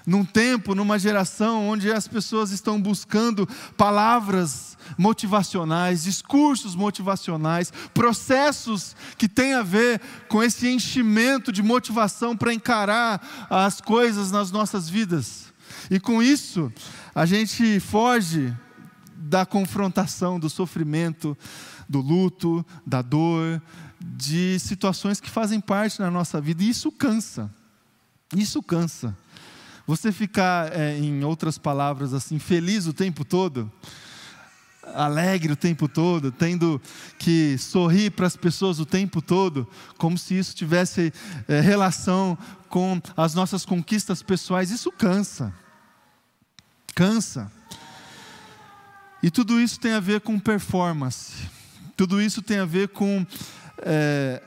num 0.07 0.25
tempo, 0.25 0.75
numa 0.75 0.99
geração 0.99 1.69
onde 1.69 1.91
as 1.91 2.07
pessoas 2.07 2.51
estão 2.51 2.81
buscando 2.81 3.49
palavras 3.77 4.77
motivacionais, 4.99 6.05
discursos 6.05 6.75
motivacionais, 6.75 7.73
processos 7.95 8.95
que 9.17 9.29
têm 9.29 9.55
a 9.55 9.63
ver 9.63 10.01
com 10.29 10.43
esse 10.43 10.69
enchimento 10.69 11.51
de 11.51 11.63
motivação 11.63 12.37
para 12.37 12.53
encarar 12.53 13.47
as 13.49 13.81
coisas 13.81 14.31
nas 14.31 14.51
nossas 14.51 14.89
vidas. 14.89 15.53
E 15.91 15.99
com 15.99 16.23
isso, 16.23 16.73
a 17.15 17.25
gente 17.25 17.81
foge 17.81 18.55
da 19.17 19.47
confrontação, 19.47 20.39
do 20.39 20.51
sofrimento, 20.51 21.37
do 21.89 22.01
luto, 22.01 22.65
da 22.87 23.01
dor, 23.01 23.61
de 23.99 24.59
situações 24.59 25.19
que 25.19 25.31
fazem 25.31 25.61
parte 25.61 25.99
da 25.99 26.11
nossa 26.11 26.41
vida, 26.41 26.63
e 26.63 26.69
isso 26.69 26.93
cansa. 26.93 27.51
Isso 28.37 28.63
cansa. 28.63 29.17
Você 29.87 30.11
ficar, 30.11 30.73
é, 30.73 30.99
em 30.99 31.23
outras 31.25 31.59
palavras, 31.59 32.15
assim, 32.15 32.39
feliz 32.39 32.87
o 32.87 32.93
tempo 32.95 33.25
todo, 33.25 33.71
alegre 34.95 35.53
o 35.53 35.57
tempo 35.57 35.89
todo, 35.89 36.33
tendo 36.33 36.81
que 37.19 37.57
sorrir 37.59 38.11
para 38.11 38.27
as 38.27 38.37
pessoas 38.37 38.81
o 38.81 38.87
tempo 38.87 39.21
todo, 39.21 39.69
como 39.99 40.17
se 40.17 40.39
isso 40.39 40.55
tivesse 40.55 41.13
é, 41.47 41.61
relação 41.61 42.37
com 42.69 43.01
as 43.17 43.35
nossas 43.35 43.65
conquistas 43.65 44.23
pessoais, 44.23 44.71
isso 44.71 44.91
cansa. 44.91 45.53
Cansa. 46.95 47.51
E 49.23 49.31
tudo 49.31 49.61
isso 49.61 49.79
tem 49.81 49.93
a 49.93 50.01
ver 50.01 50.21
com 50.21 50.39
performance, 50.39 51.49
tudo 51.97 52.21
isso 52.21 52.43
tem 52.43 52.59
a 52.59 52.65
ver 52.65 52.89
com 52.89 53.27
é, 53.79 54.43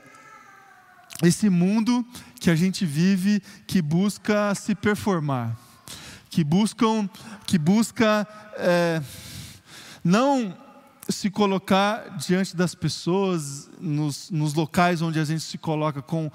esse 1.22 1.50
mundo 1.50 2.06
que 2.38 2.50
a 2.50 2.56
gente 2.56 2.86
vive 2.86 3.42
que 3.66 3.82
busca 3.82 4.54
se 4.54 4.74
performar, 4.74 5.56
que 6.30 6.44
buscam, 6.44 7.08
que 7.46 7.58
busca 7.58 8.26
é, 8.56 9.02
não 10.04 10.56
se 11.08 11.30
colocar 11.30 12.16
diante 12.18 12.54
das 12.54 12.74
pessoas, 12.74 13.68
nos, 13.80 14.30
nos 14.30 14.54
locais 14.54 15.00
onde 15.00 15.18
a 15.18 15.24
gente 15.24 15.42
se 15.42 15.56
coloca 15.56 16.02
com 16.02 16.30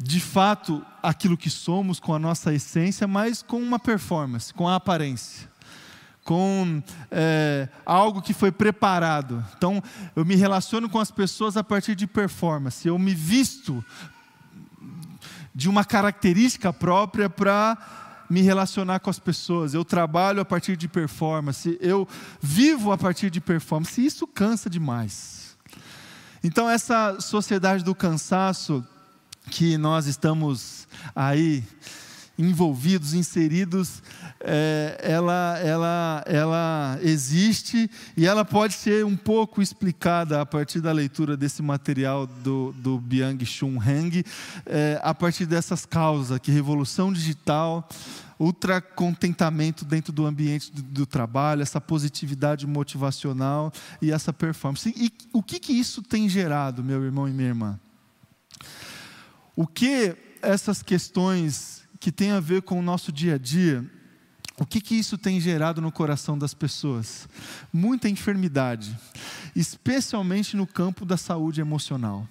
de 0.00 0.20
fato 0.20 0.84
aquilo 1.02 1.36
que 1.36 1.50
somos, 1.50 1.98
com 1.98 2.14
a 2.14 2.18
nossa 2.20 2.54
essência, 2.54 3.08
mas 3.08 3.42
com 3.42 3.60
uma 3.60 3.80
performance, 3.80 4.54
com 4.54 4.68
a 4.68 4.76
aparência 4.76 5.48
com 6.28 6.82
é, 7.10 7.70
algo 7.86 8.20
que 8.20 8.34
foi 8.34 8.52
preparado. 8.52 9.42
Então, 9.56 9.82
eu 10.14 10.26
me 10.26 10.36
relaciono 10.36 10.86
com 10.86 10.98
as 10.98 11.10
pessoas 11.10 11.56
a 11.56 11.64
partir 11.64 11.94
de 11.94 12.06
performance. 12.06 12.86
Eu 12.86 12.98
me 12.98 13.14
visto 13.14 13.82
de 15.58 15.68
uma 15.68 15.84
característica 15.84 16.72
própria 16.72 17.28
para 17.28 17.76
me 18.30 18.42
relacionar 18.42 19.00
com 19.00 19.10
as 19.10 19.18
pessoas. 19.18 19.74
Eu 19.74 19.84
trabalho 19.84 20.40
a 20.40 20.44
partir 20.44 20.76
de 20.76 20.86
performance. 20.86 21.76
Eu 21.80 22.06
vivo 22.40 22.92
a 22.92 22.96
partir 22.96 23.28
de 23.28 23.40
performance. 23.40 24.00
E 24.00 24.06
isso 24.06 24.24
cansa 24.24 24.70
demais. 24.70 25.58
Então, 26.44 26.70
essa 26.70 27.20
sociedade 27.20 27.82
do 27.82 27.92
cansaço 27.92 28.86
que 29.50 29.76
nós 29.76 30.06
estamos 30.06 30.86
aí 31.12 31.64
envolvidos, 32.38 33.14
inseridos, 33.14 34.02
é, 34.40 34.96
ela, 35.02 35.58
ela, 35.58 36.24
ela 36.26 36.98
existe 37.02 37.90
e 38.16 38.26
ela 38.26 38.44
pode 38.44 38.74
ser 38.74 39.04
um 39.04 39.16
pouco 39.16 39.60
explicada 39.60 40.40
a 40.40 40.46
partir 40.46 40.80
da 40.80 40.92
leitura 40.92 41.36
desse 41.36 41.60
material 41.60 42.26
do, 42.26 42.72
do 42.78 43.00
Byung-Chun 43.00 43.80
Hang, 43.80 44.24
é, 44.64 45.00
a 45.02 45.12
partir 45.12 45.46
dessas 45.46 45.84
causas, 45.84 46.38
que 46.38 46.52
revolução 46.52 47.12
digital, 47.12 47.88
ultracontentamento 48.38 49.84
dentro 49.84 50.12
do 50.12 50.24
ambiente 50.24 50.70
do, 50.70 50.82
do, 50.82 51.06
trabalho, 51.06 51.62
essa 51.62 51.80
positividade 51.80 52.66
motivacional 52.68 53.72
e 54.00 54.12
essa 54.12 54.32
performance. 54.32 54.92
E, 54.96 55.06
e 55.06 55.12
o 55.32 55.42
que, 55.42 55.58
que 55.58 55.72
isso 55.72 56.02
tem 56.02 56.28
gerado, 56.28 56.84
meu 56.84 57.04
irmão 57.04 57.28
e 57.28 57.32
minha 57.32 57.48
irmã? 57.48 57.80
O 59.56 59.66
que 59.66 60.14
essas 60.40 60.82
questões 60.84 61.82
que 62.00 62.12
têm 62.12 62.30
a 62.30 62.40
ver 62.40 62.62
com 62.62 62.78
o 62.78 62.82
nosso 62.82 63.12
dia 63.12 63.34
a 63.34 63.38
dia 63.38 63.84
o 64.58 64.66
que, 64.66 64.80
que 64.80 64.96
isso 64.96 65.16
tem 65.16 65.40
gerado 65.40 65.80
no 65.80 65.92
coração 65.92 66.36
das 66.36 66.52
pessoas? 66.52 67.28
Muita 67.72 68.08
enfermidade, 68.08 68.98
especialmente 69.54 70.56
no 70.56 70.66
campo 70.66 71.04
da 71.04 71.16
saúde 71.16 71.60
emocional. 71.60 72.26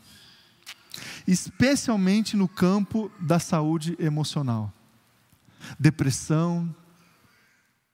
Especialmente 1.26 2.36
no 2.36 2.48
campo 2.48 3.10
da 3.18 3.40
saúde 3.40 3.96
emocional. 3.98 4.74
Depressão, 5.80 6.76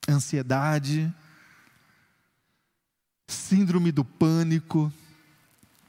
ansiedade, 0.10 1.14
síndrome 3.28 3.92
do 3.92 4.04
pânico, 4.04 4.92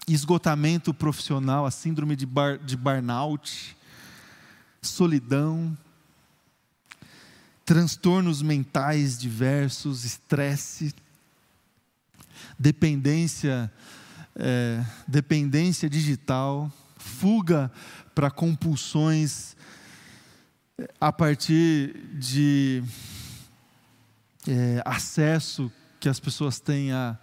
esgotamento 0.07 0.93
profissional, 0.93 1.65
a 1.65 1.71
síndrome 1.71 2.15
de, 2.15 2.27
bar, 2.27 2.59
de 2.59 2.77
burnout, 2.77 3.75
solidão, 4.87 5.77
transtornos 7.65 8.43
mentais 8.43 9.19
diversos, 9.19 10.05
estresse, 10.05 10.95
dependência, 12.59 13.73
é, 14.37 14.85
dependência 15.09 15.89
digital, 15.89 16.71
fuga 16.97 17.71
para 18.15 18.31
compulsões 18.31 19.57
a 21.01 21.13
partir 21.13 21.95
de 22.15 22.83
é, 24.47 24.83
acesso 24.85 25.71
que 26.01 26.09
as 26.09 26.21
pessoas 26.21 26.61
têm 26.61 26.93
a 26.93 27.17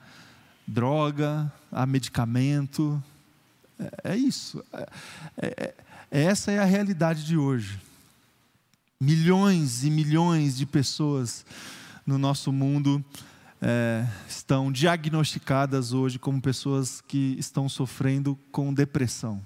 droga, 0.66 1.52
a 1.72 1.86
medicamento. 1.86 3.02
É, 4.04 4.14
é 4.14 4.18
isso. 4.18 4.64
É, 4.74 4.88
é, 5.42 5.76
essa 6.12 6.52
é 6.52 6.60
a 6.60 6.66
realidade 6.66 7.26
de 7.26 7.38
hoje 7.38 7.80
milhões 9.02 9.84
e 9.84 9.90
milhões 9.90 10.56
de 10.56 10.64
pessoas 10.64 11.44
no 12.06 12.20
nosso 12.20 12.52
mundo 12.52 13.04
é, 13.60 14.06
estão 14.30 14.72
diagnosticadas 14.72 15.92
hoje 15.92 16.20
como 16.20 16.40
pessoas 16.40 17.02
que 17.02 17.36
estão 17.40 17.68
sofrendo 17.68 18.38
com 18.52 18.72
depressão. 18.72 19.42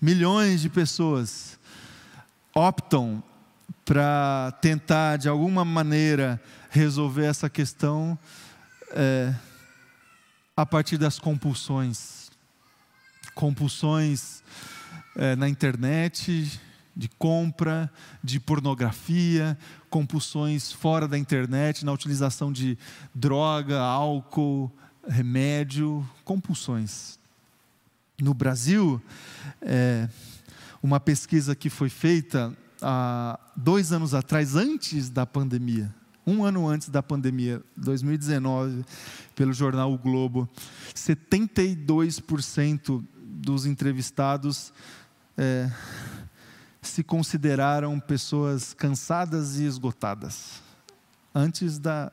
Milhões 0.00 0.60
de 0.60 0.68
pessoas 0.68 1.56
optam 2.52 3.22
para 3.84 4.52
tentar, 4.60 5.16
de 5.16 5.28
alguma 5.28 5.64
maneira, 5.64 6.42
resolver 6.70 7.26
essa 7.26 7.48
questão 7.48 8.18
é, 8.90 9.32
a 10.56 10.66
partir 10.66 10.98
das 10.98 11.20
compulsões. 11.20 12.28
Compulsões 13.36 14.42
é, 15.18 15.36
na 15.36 15.48
internet, 15.48 16.60
de 16.96 17.08
compra, 17.08 17.92
de 18.22 18.40
pornografia, 18.40 19.58
compulsões 19.90 20.72
fora 20.72 21.06
da 21.06 21.18
internet, 21.18 21.84
na 21.84 21.92
utilização 21.92 22.50
de 22.52 22.78
droga, 23.14 23.80
álcool, 23.80 24.72
remédio, 25.06 26.08
compulsões. 26.24 27.18
No 28.20 28.32
Brasil, 28.32 29.02
é, 29.60 30.08
uma 30.82 31.00
pesquisa 31.00 31.54
que 31.54 31.68
foi 31.68 31.88
feita 31.88 32.56
há 32.80 33.38
dois 33.56 33.92
anos 33.92 34.14
atrás, 34.14 34.54
antes 34.54 35.10
da 35.10 35.26
pandemia, 35.26 35.92
um 36.26 36.44
ano 36.44 36.68
antes 36.68 36.90
da 36.90 37.02
pandemia, 37.02 37.62
2019, 37.76 38.84
pelo 39.34 39.52
jornal 39.52 39.92
O 39.92 39.98
Globo, 39.98 40.48
72% 40.94 43.04
dos 43.16 43.66
entrevistados 43.66 44.72
é, 45.38 45.70
se 46.82 47.04
consideraram 47.04 47.98
pessoas 48.00 48.74
cansadas 48.74 49.58
e 49.58 49.64
esgotadas 49.64 50.60
antes 51.32 51.78
da, 51.78 52.10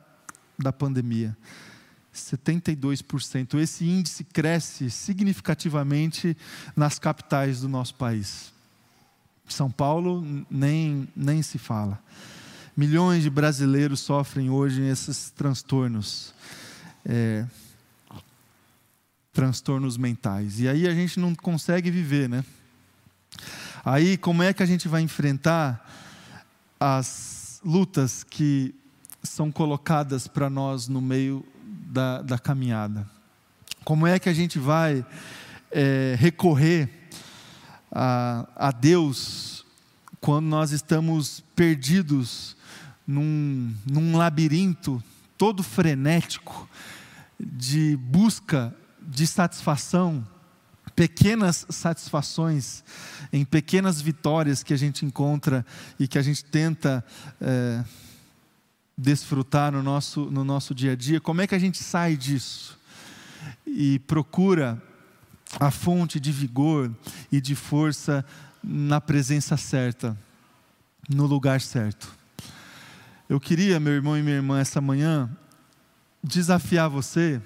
da 0.56 0.72
pandemia. 0.72 1.36
72%. 2.14 3.58
Esse 3.58 3.84
índice 3.84 4.24
cresce 4.24 4.90
significativamente 4.90 6.36
nas 6.74 6.98
capitais 6.98 7.60
do 7.60 7.68
nosso 7.68 7.94
país. 7.96 8.52
São 9.48 9.70
Paulo 9.70 10.24
nem, 10.50 11.08
nem 11.14 11.42
se 11.42 11.58
fala. 11.58 12.02
Milhões 12.76 13.22
de 13.22 13.30
brasileiros 13.30 14.00
sofrem 14.00 14.50
hoje 14.50 14.82
esses 14.82 15.30
transtornos. 15.30 16.32
É, 17.04 17.46
transtornos 19.32 19.96
mentais. 19.96 20.60
E 20.60 20.68
aí 20.68 20.88
a 20.88 20.94
gente 20.94 21.20
não 21.20 21.34
consegue 21.34 21.90
viver, 21.90 22.28
né? 22.28 22.44
Aí, 23.84 24.16
como 24.16 24.42
é 24.42 24.52
que 24.52 24.62
a 24.62 24.66
gente 24.66 24.88
vai 24.88 25.02
enfrentar 25.02 25.88
as 26.78 27.60
lutas 27.64 28.24
que 28.24 28.74
são 29.22 29.50
colocadas 29.50 30.26
para 30.26 30.50
nós 30.50 30.88
no 30.88 31.00
meio 31.00 31.44
da, 31.64 32.22
da, 32.22 32.38
caminhada? 32.38 33.08
Como 33.84 34.06
é 34.06 34.18
que 34.18 34.28
a 34.28 34.34
gente 34.34 34.58
vai 34.58 35.04
é, 35.70 36.16
recorrer 36.18 36.88
a, 37.90 38.46
a 38.56 38.70
Deus 38.70 39.64
quando 40.20 40.46
nós 40.46 40.72
estamos 40.72 41.42
perdidos 41.54 42.56
num, 43.06 43.74
num 43.86 44.16
labirinto 44.16 45.02
todo 45.38 45.62
frenético 45.62 46.68
de 47.38 47.96
busca 47.96 48.74
de 49.00 49.26
satisfação, 49.26 50.26
pequenas 50.96 51.66
satisfações, 51.68 52.82
em 53.30 53.44
pequenas 53.44 54.00
vitórias 54.00 54.62
que 54.62 54.72
a 54.72 54.78
gente 54.78 55.04
encontra 55.04 55.64
e 56.00 56.08
que 56.08 56.18
a 56.18 56.22
gente 56.22 56.42
tenta 56.42 57.04
é, 57.38 57.84
desfrutar 58.96 59.70
no 59.70 59.82
nosso, 59.82 60.30
no 60.30 60.42
nosso 60.42 60.74
dia 60.74 60.92
a 60.92 60.96
dia, 60.96 61.20
como 61.20 61.42
é 61.42 61.46
que 61.46 61.54
a 61.54 61.58
gente 61.58 61.82
sai 61.82 62.16
disso? 62.16 62.78
E 63.66 63.98
procura 64.00 64.82
a 65.60 65.70
fonte 65.70 66.18
de 66.18 66.32
vigor 66.32 66.90
e 67.30 67.42
de 67.42 67.54
força 67.54 68.24
na 68.64 69.00
presença 69.00 69.56
certa, 69.58 70.16
no 71.08 71.26
lugar 71.26 71.60
certo. 71.60 72.10
Eu 73.28 73.38
queria, 73.38 73.78
meu 73.78 73.92
irmão 73.92 74.16
e 74.16 74.22
minha 74.22 74.36
irmã, 74.36 74.58
essa 74.58 74.80
manhã, 74.80 75.30
desafiar 76.24 76.88
você 76.88 77.40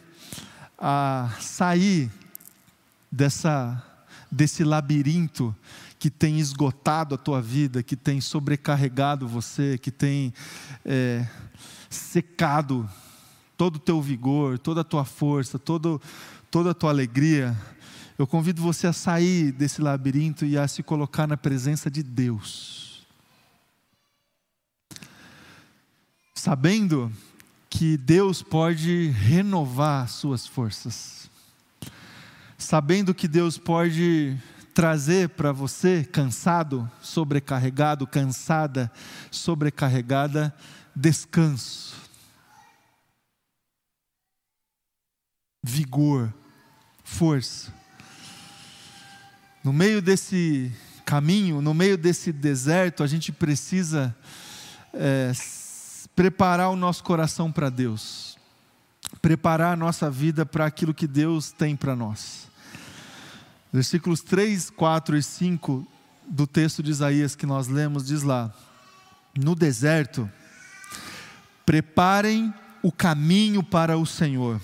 a 0.78 1.30
sair 1.40 2.10
dessa, 3.10 3.82
desse 4.30 4.64
labirinto 4.64 5.54
que 5.98 6.10
tem 6.10 6.38
esgotado 6.38 7.14
a 7.14 7.18
tua 7.18 7.42
vida, 7.42 7.82
que 7.82 7.94
tem 7.94 8.20
sobrecarregado 8.20 9.28
você, 9.28 9.76
que 9.76 9.90
tem 9.90 10.32
é, 10.84 11.26
secado 11.90 12.88
todo 13.56 13.76
o 13.76 13.80
teu 13.80 14.00
vigor, 14.00 14.58
toda 14.58 14.80
a 14.80 14.84
tua 14.84 15.04
força, 15.04 15.58
todo, 15.58 16.00
toda 16.50 16.70
a 16.70 16.74
tua 16.74 16.88
alegria. 16.88 17.54
Eu 18.18 18.26
convido 18.26 18.62
você 18.62 18.86
a 18.86 18.92
sair 18.92 19.52
desse 19.52 19.82
labirinto 19.82 20.46
e 20.46 20.56
a 20.56 20.66
se 20.66 20.82
colocar 20.82 21.26
na 21.26 21.36
presença 21.36 21.90
de 21.90 22.02
Deus. 22.02 23.06
Sabendo 26.34 27.12
que 27.68 27.98
Deus 27.98 28.42
pode 28.42 29.08
renovar 29.08 30.08
suas 30.08 30.46
forças. 30.46 31.19
Sabendo 32.60 33.14
que 33.14 33.26
Deus 33.26 33.56
pode 33.56 34.38
trazer 34.74 35.30
para 35.30 35.50
você, 35.50 36.04
cansado, 36.04 36.88
sobrecarregado, 37.00 38.06
cansada, 38.06 38.92
sobrecarregada, 39.30 40.54
descanso, 40.94 41.96
vigor, 45.62 46.32
força. 47.02 47.72
No 49.64 49.72
meio 49.72 50.02
desse 50.02 50.70
caminho, 51.06 51.62
no 51.62 51.72
meio 51.72 51.96
desse 51.96 52.30
deserto, 52.30 53.02
a 53.02 53.06
gente 53.06 53.32
precisa 53.32 54.14
é, 54.92 55.32
preparar 56.14 56.68
o 56.68 56.76
nosso 56.76 57.02
coração 57.02 57.50
para 57.50 57.70
Deus, 57.70 58.38
preparar 59.22 59.72
a 59.72 59.76
nossa 59.76 60.10
vida 60.10 60.44
para 60.44 60.66
aquilo 60.66 60.92
que 60.92 61.06
Deus 61.06 61.52
tem 61.52 61.74
para 61.74 61.96
nós. 61.96 62.49
Versículos 63.72 64.20
3, 64.20 64.70
4 64.70 65.16
e 65.16 65.22
5 65.22 65.86
do 66.26 66.46
texto 66.46 66.82
de 66.82 66.90
Isaías 66.90 67.36
que 67.36 67.46
nós 67.46 67.68
lemos, 67.68 68.06
diz 68.06 68.22
lá: 68.22 68.52
No 69.38 69.54
deserto, 69.54 70.30
preparem 71.64 72.52
o 72.82 72.90
caminho 72.90 73.62
para 73.62 73.96
o 73.96 74.04
Senhor. 74.04 74.60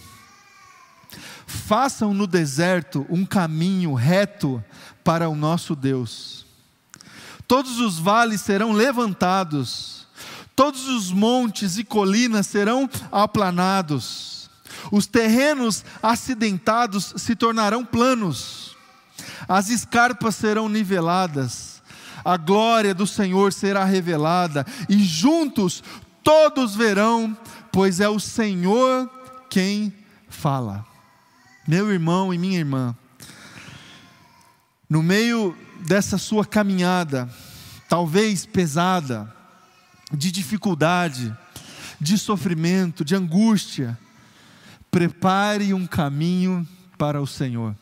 Façam 1.46 2.12
no 2.12 2.26
deserto 2.26 3.06
um 3.08 3.24
caminho 3.24 3.94
reto 3.94 4.62
para 5.04 5.28
o 5.28 5.36
nosso 5.36 5.76
Deus. 5.76 6.44
Todos 7.46 7.78
os 7.78 7.98
vales 7.98 8.40
serão 8.40 8.72
levantados, 8.72 10.08
todos 10.56 10.88
os 10.88 11.12
montes 11.12 11.78
e 11.78 11.84
colinas 11.84 12.48
serão 12.48 12.90
aplanados, 13.12 14.50
os 14.90 15.06
terrenos 15.06 15.84
acidentados 16.02 17.14
se 17.16 17.36
tornarão 17.36 17.84
planos, 17.84 18.75
as 19.48 19.68
escarpas 19.68 20.34
serão 20.34 20.68
niveladas, 20.68 21.82
a 22.24 22.36
glória 22.36 22.94
do 22.94 23.06
Senhor 23.06 23.52
será 23.52 23.84
revelada, 23.84 24.66
e 24.88 25.02
juntos 25.02 25.82
todos 26.22 26.74
verão, 26.74 27.36
pois 27.72 28.00
é 28.00 28.08
o 28.08 28.18
Senhor 28.18 29.10
quem 29.48 29.94
fala. 30.28 30.84
Meu 31.66 31.92
irmão 31.92 32.32
e 32.32 32.38
minha 32.38 32.58
irmã, 32.58 32.96
no 34.88 35.02
meio 35.02 35.56
dessa 35.86 36.18
sua 36.18 36.44
caminhada, 36.44 37.28
talvez 37.88 38.46
pesada, 38.46 39.32
de 40.12 40.30
dificuldade, 40.30 41.36
de 42.00 42.16
sofrimento, 42.18 43.04
de 43.04 43.14
angústia, 43.14 43.98
prepare 44.90 45.74
um 45.74 45.86
caminho 45.86 46.66
para 46.96 47.20
o 47.20 47.26
Senhor. 47.26 47.74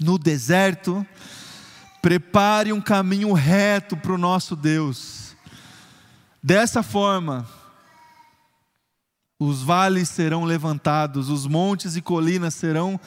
No 0.00 0.18
deserto, 0.18 1.06
prepare 2.02 2.72
um 2.72 2.80
caminho 2.80 3.32
reto 3.32 3.96
para 3.96 4.12
o 4.12 4.18
nosso 4.18 4.54
Deus. 4.54 5.34
Dessa 6.42 6.82
forma, 6.82 7.46
os 9.38 9.62
vales 9.62 10.08
serão 10.08 10.44
levantados, 10.44 11.28
os 11.28 11.46
montes 11.46 11.96
e 11.96 12.02
colinas 12.02 12.54
serão 12.54 13.00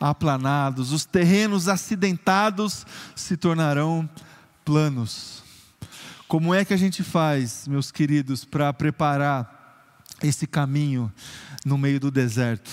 aplanados, 0.00 0.92
os 0.92 1.04
terrenos 1.04 1.68
acidentados 1.68 2.86
se 3.14 3.36
tornarão 3.36 4.08
planos. 4.64 5.42
Como 6.26 6.52
é 6.52 6.64
que 6.64 6.74
a 6.74 6.76
gente 6.76 7.02
faz, 7.02 7.68
meus 7.68 7.90
queridos, 7.92 8.44
para 8.44 8.72
preparar 8.72 9.84
esse 10.22 10.46
caminho 10.46 11.12
no 11.64 11.78
meio 11.78 12.00
do 12.00 12.10
deserto? 12.10 12.70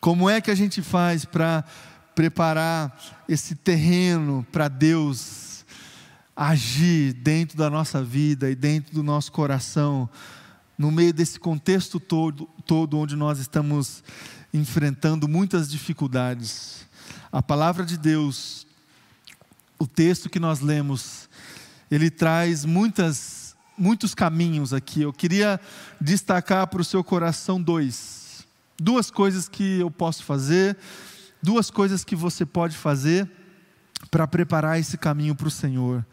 Como 0.00 0.28
é 0.28 0.40
que 0.40 0.50
a 0.50 0.54
gente 0.54 0.82
faz 0.82 1.24
para 1.24 1.64
preparar 2.14 3.24
esse 3.28 3.54
terreno 3.54 4.46
para 4.50 4.68
Deus 4.68 5.50
agir 6.40 7.12
dentro 7.12 7.58
da 7.58 7.68
nossa 7.68 8.02
vida 8.02 8.50
e 8.50 8.54
dentro 8.54 8.94
do 8.94 9.02
nosso 9.02 9.30
coração, 9.30 10.08
no 10.78 10.90
meio 10.90 11.12
desse 11.12 11.38
contexto 11.38 12.00
todo, 12.00 12.48
todo 12.64 12.96
onde 12.96 13.14
nós 13.14 13.38
estamos 13.38 14.02
enfrentando 14.54 15.28
muitas 15.28 15.70
dificuldades? 15.70 16.86
A 17.30 17.42
palavra 17.42 17.84
de 17.84 17.98
Deus, 17.98 18.66
o 19.78 19.86
texto 19.86 20.30
que 20.30 20.40
nós 20.40 20.60
lemos, 20.60 21.28
ele 21.90 22.10
traz 22.10 22.64
muitas, 22.64 23.54
muitos 23.76 24.14
caminhos 24.14 24.72
aqui. 24.72 25.02
Eu 25.02 25.12
queria 25.12 25.60
destacar 26.00 26.66
para 26.68 26.80
o 26.80 26.84
seu 26.84 27.04
coração 27.04 27.60
dois. 27.60 28.46
Duas 28.80 29.10
coisas 29.10 29.46
que 29.46 29.80
eu 29.80 29.90
posso 29.90 30.24
fazer, 30.24 30.74
duas 31.42 31.70
coisas 31.70 32.04
que 32.04 32.14
você 32.14 32.44
pode 32.44 32.76
fazer 32.76 33.30
para 34.10 34.26
preparar 34.26 34.78
esse 34.78 34.96
caminho 34.96 35.34
para 35.34 35.48
o 35.48 35.50
Senhor. 35.50 36.04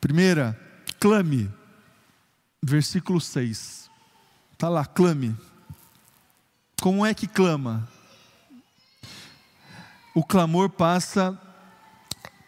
Primeira, 0.00 0.58
clame. 0.98 1.50
Versículo 2.62 3.20
6. 3.20 3.90
Está 4.52 4.68
lá, 4.68 4.84
clame. 4.84 5.36
Como 6.80 7.04
é 7.04 7.14
que 7.14 7.26
clama? 7.26 7.88
O 10.14 10.24
clamor 10.24 10.68
passa 10.70 11.38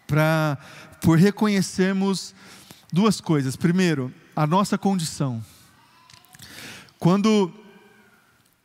para 0.07 0.59
por 1.01 1.19
reconhecermos 1.19 2.35
duas 2.93 3.21
coisas. 3.21 3.57
Primeiro, 3.57 4.13
a 4.37 4.47
nossa 4.47 4.79
condição. 4.79 5.45
Quando 6.99 7.53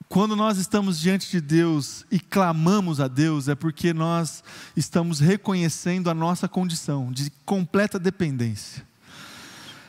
quando 0.09 0.35
nós 0.35 0.57
estamos 0.57 0.97
diante 0.99 1.29
de 1.29 1.41
Deus 1.41 2.05
e 2.09 2.19
clamamos 2.19 3.01
a 3.01 3.07
Deus, 3.07 3.49
é 3.49 3.55
porque 3.55 3.93
nós 3.93 4.43
estamos 4.75 5.19
reconhecendo 5.19 6.09
a 6.09 6.13
nossa 6.13 6.47
condição 6.47 7.11
de 7.11 7.29
completa 7.45 7.99
dependência. 7.99 8.87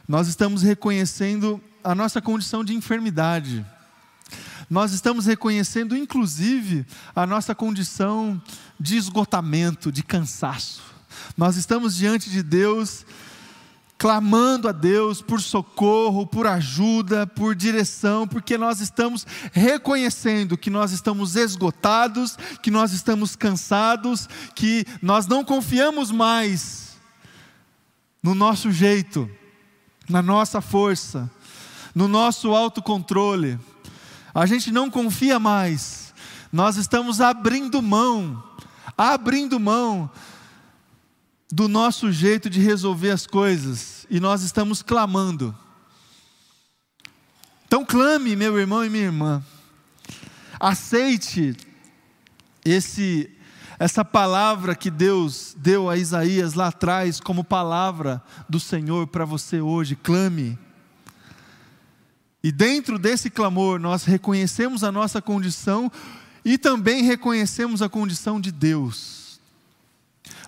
Nós 0.08 0.26
estamos 0.26 0.62
reconhecendo 0.62 1.60
a 1.84 1.94
nossa 1.94 2.20
condição 2.20 2.64
de 2.64 2.74
enfermidade. 2.74 3.64
Nós 4.68 4.92
estamos 4.92 5.26
reconhecendo, 5.26 5.96
inclusive, 5.96 6.84
a 7.14 7.24
nossa 7.24 7.54
condição 7.54 8.42
de 8.78 8.96
esgotamento, 8.96 9.92
de 9.92 10.02
cansaço. 10.02 10.82
Nós 11.36 11.56
estamos 11.56 11.94
diante 11.96 12.28
de 12.28 12.42
Deus, 12.42 13.06
clamando 13.98 14.68
a 14.68 14.72
Deus 14.72 15.20
por 15.20 15.42
socorro, 15.42 16.24
por 16.24 16.46
ajuda, 16.46 17.26
por 17.26 17.56
direção, 17.56 18.28
porque 18.28 18.56
nós 18.56 18.80
estamos 18.80 19.26
reconhecendo 19.52 20.56
que 20.56 20.70
nós 20.70 20.92
estamos 20.92 21.34
esgotados, 21.34 22.38
que 22.62 22.70
nós 22.70 22.92
estamos 22.92 23.34
cansados, 23.34 24.28
que 24.54 24.86
nós 25.02 25.26
não 25.26 25.44
confiamos 25.44 26.12
mais 26.12 26.96
no 28.22 28.36
nosso 28.36 28.70
jeito, 28.70 29.28
na 30.08 30.22
nossa 30.22 30.60
força, 30.60 31.28
no 31.92 32.06
nosso 32.06 32.54
autocontrole. 32.54 33.58
A 34.32 34.46
gente 34.46 34.70
não 34.70 34.88
confia 34.88 35.40
mais. 35.40 36.14
Nós 36.52 36.76
estamos 36.76 37.20
abrindo 37.20 37.82
mão, 37.82 38.42
abrindo 38.96 39.58
mão 39.58 40.08
do 41.50 41.66
nosso 41.66 42.12
jeito 42.12 42.50
de 42.50 42.60
resolver 42.60 43.10
as 43.10 43.26
coisas 43.26 44.06
e 44.10 44.20
nós 44.20 44.42
estamos 44.42 44.82
clamando. 44.82 45.56
Então 47.66 47.84
clame, 47.84 48.36
meu 48.36 48.58
irmão 48.58 48.84
e 48.84 48.90
minha 48.90 49.04
irmã. 49.04 49.42
Aceite 50.60 51.56
esse 52.64 53.30
essa 53.78 54.04
palavra 54.04 54.74
que 54.74 54.90
Deus 54.90 55.54
deu 55.56 55.88
a 55.88 55.96
Isaías 55.96 56.54
lá 56.54 56.66
atrás 56.66 57.20
como 57.20 57.44
palavra 57.44 58.20
do 58.48 58.58
Senhor 58.58 59.06
para 59.06 59.24
você 59.24 59.60
hoje. 59.60 59.94
Clame. 59.94 60.58
E 62.42 62.50
dentro 62.50 62.98
desse 62.98 63.30
clamor, 63.30 63.78
nós 63.78 64.04
reconhecemos 64.04 64.82
a 64.82 64.90
nossa 64.90 65.22
condição 65.22 65.92
e 66.44 66.58
também 66.58 67.04
reconhecemos 67.04 67.80
a 67.80 67.88
condição 67.88 68.40
de 68.40 68.50
Deus. 68.50 69.17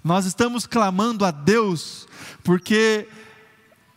Nós 0.02 0.24
estamos 0.24 0.66
clamando 0.66 1.24
a 1.24 1.30
Deus 1.30 2.08
porque 2.42 3.06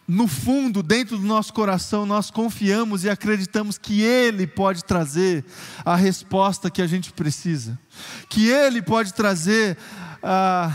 no 0.06 0.28
fundo, 0.28 0.84
dentro 0.84 1.18
do 1.18 1.26
nosso 1.26 1.54
coração, 1.54 2.06
nós 2.06 2.30
confiamos 2.30 3.06
e 3.06 3.10
acreditamos 3.10 3.78
que 3.78 4.02
Ele 4.02 4.46
pode 4.46 4.84
trazer 4.84 5.46
a 5.86 5.96
resposta 5.96 6.70
que 6.70 6.82
a 6.82 6.88
gente 6.88 7.14
precisa, 7.14 7.80
que 8.28 8.50
Ele 8.50 8.82
pode 8.82 9.14
trazer 9.14 9.78
ah, 10.22 10.72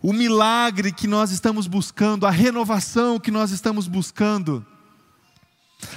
o 0.00 0.12
milagre 0.12 0.92
que 0.92 1.08
nós 1.08 1.32
estamos 1.32 1.66
buscando, 1.66 2.24
a 2.24 2.30
renovação 2.30 3.18
que 3.18 3.32
nós 3.32 3.50
estamos 3.50 3.88
buscando, 3.88 4.64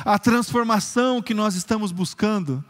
a 0.04 0.18
transformação 0.18 1.22
que 1.22 1.36
nós 1.36 1.54
estamos 1.54 1.92
buscando 1.92 2.66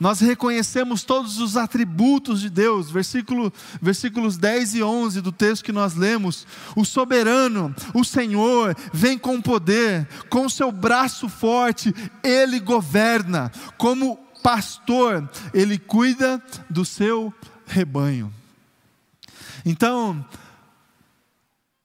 nós 0.00 0.20
reconhecemos 0.20 1.02
todos 1.02 1.38
os 1.38 1.56
atributos 1.56 2.40
de 2.40 2.48
Deus, 2.48 2.88
versículo, 2.88 3.52
versículos 3.82 4.36
10 4.36 4.76
e 4.76 4.82
11 4.82 5.20
do 5.20 5.32
texto 5.32 5.64
que 5.64 5.72
nós 5.72 5.94
lemos. 5.94 6.46
O 6.76 6.84
soberano, 6.84 7.74
o 7.92 8.04
Senhor, 8.04 8.76
vem 8.92 9.18
com 9.18 9.40
poder, 9.42 10.06
com 10.30 10.48
seu 10.48 10.70
braço 10.70 11.28
forte, 11.28 11.92
ele 12.22 12.60
governa. 12.60 13.50
Como 13.76 14.16
pastor, 14.40 15.28
ele 15.52 15.78
cuida 15.78 16.40
do 16.70 16.84
seu 16.84 17.34
rebanho. 17.66 18.32
Então, 19.64 20.24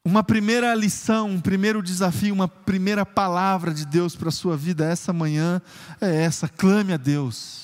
uma 0.05 0.23
primeira 0.23 0.75
lição, 0.75 1.31
um 1.31 1.41
primeiro 1.41 1.81
desafio, 1.81 2.31
uma 2.31 2.47
primeira 2.47 3.03
palavra 3.03 3.73
de 3.73 3.87
Deus 3.87 4.15
para 4.15 4.29
a 4.29 4.31
sua 4.31 4.55
vida 4.55 4.85
essa 4.85 5.11
manhã 5.11 5.59
é 5.99 6.23
essa: 6.23 6.47
clame 6.47 6.93
a 6.93 6.97
Deus 6.97 7.62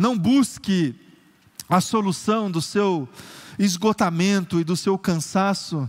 não 0.00 0.18
busque 0.18 0.94
a 1.68 1.78
solução 1.78 2.50
do 2.50 2.62
seu 2.62 3.06
esgotamento 3.58 4.58
e 4.58 4.64
do 4.64 4.74
seu 4.74 4.96
cansaço 4.96 5.88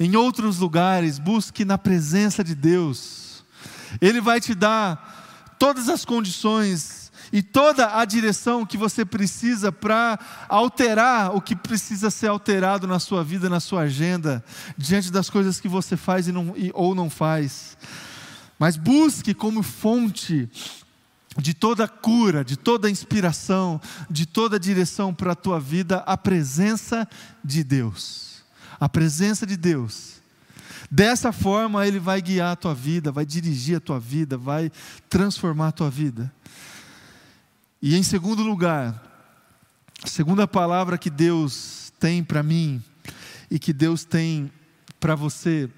em 0.00 0.16
outros 0.16 0.58
lugares, 0.58 1.20
busque 1.20 1.64
na 1.64 1.78
presença 1.78 2.42
de 2.42 2.54
Deus. 2.54 3.44
Ele 4.00 4.20
vai 4.20 4.40
te 4.40 4.56
dar 4.56 5.54
todas 5.56 5.88
as 5.88 6.04
condições 6.04 7.12
e 7.32 7.40
toda 7.40 7.98
a 8.00 8.04
direção 8.04 8.66
que 8.66 8.76
você 8.76 9.04
precisa 9.04 9.70
para 9.70 10.18
alterar 10.48 11.34
o 11.34 11.40
que 11.40 11.54
precisa 11.54 12.10
ser 12.10 12.26
alterado 12.26 12.88
na 12.88 12.98
sua 12.98 13.22
vida, 13.22 13.48
na 13.48 13.60
sua 13.60 13.82
agenda, 13.82 14.44
diante 14.76 15.12
das 15.12 15.30
coisas 15.30 15.60
que 15.60 15.68
você 15.68 15.96
faz 15.96 16.26
e 16.26 16.32
não, 16.32 16.54
e, 16.56 16.72
ou 16.74 16.92
não 16.92 17.08
faz. 17.08 17.76
Mas 18.58 18.76
busque 18.76 19.32
como 19.32 19.62
fonte 19.62 20.48
de 21.40 21.54
toda 21.54 21.86
cura, 21.86 22.44
de 22.44 22.56
toda 22.56 22.90
inspiração, 22.90 23.80
de 24.10 24.26
toda 24.26 24.58
direção 24.58 25.14
para 25.14 25.32
a 25.32 25.36
tua 25.36 25.60
vida, 25.60 25.98
a 25.98 26.16
presença 26.16 27.08
de 27.44 27.62
Deus. 27.62 28.42
A 28.80 28.88
presença 28.88 29.46
de 29.46 29.56
Deus. 29.56 30.18
Dessa 30.90 31.32
forma, 31.32 31.86
Ele 31.86 32.00
vai 32.00 32.20
guiar 32.20 32.52
a 32.52 32.56
tua 32.56 32.74
vida, 32.74 33.12
vai 33.12 33.24
dirigir 33.24 33.76
a 33.76 33.80
tua 33.80 34.00
vida, 34.00 34.36
vai 34.36 34.72
transformar 35.08 35.68
a 35.68 35.72
tua 35.72 35.90
vida. 35.90 36.32
E 37.80 37.96
em 37.96 38.02
segundo 38.02 38.42
lugar, 38.42 39.00
a 40.02 40.06
segunda 40.08 40.48
palavra 40.48 40.98
que 40.98 41.10
Deus 41.10 41.92
tem 42.00 42.24
para 42.24 42.42
mim 42.42 42.82
e 43.50 43.58
que 43.58 43.72
Deus 43.72 44.04
tem 44.04 44.50
para 44.98 45.14
você 45.14 45.70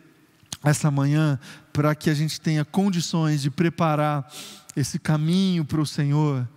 essa 0.62 0.90
manhã, 0.90 1.38
para 1.72 1.94
que 1.94 2.08
a 2.08 2.14
gente 2.14 2.40
tenha 2.40 2.64
condições 2.64 3.42
de 3.42 3.50
preparar 3.50 4.30
esse 4.76 4.98
caminho 4.98 5.64
para 5.64 5.80
o 5.80 5.86
Senhor, 5.86 6.48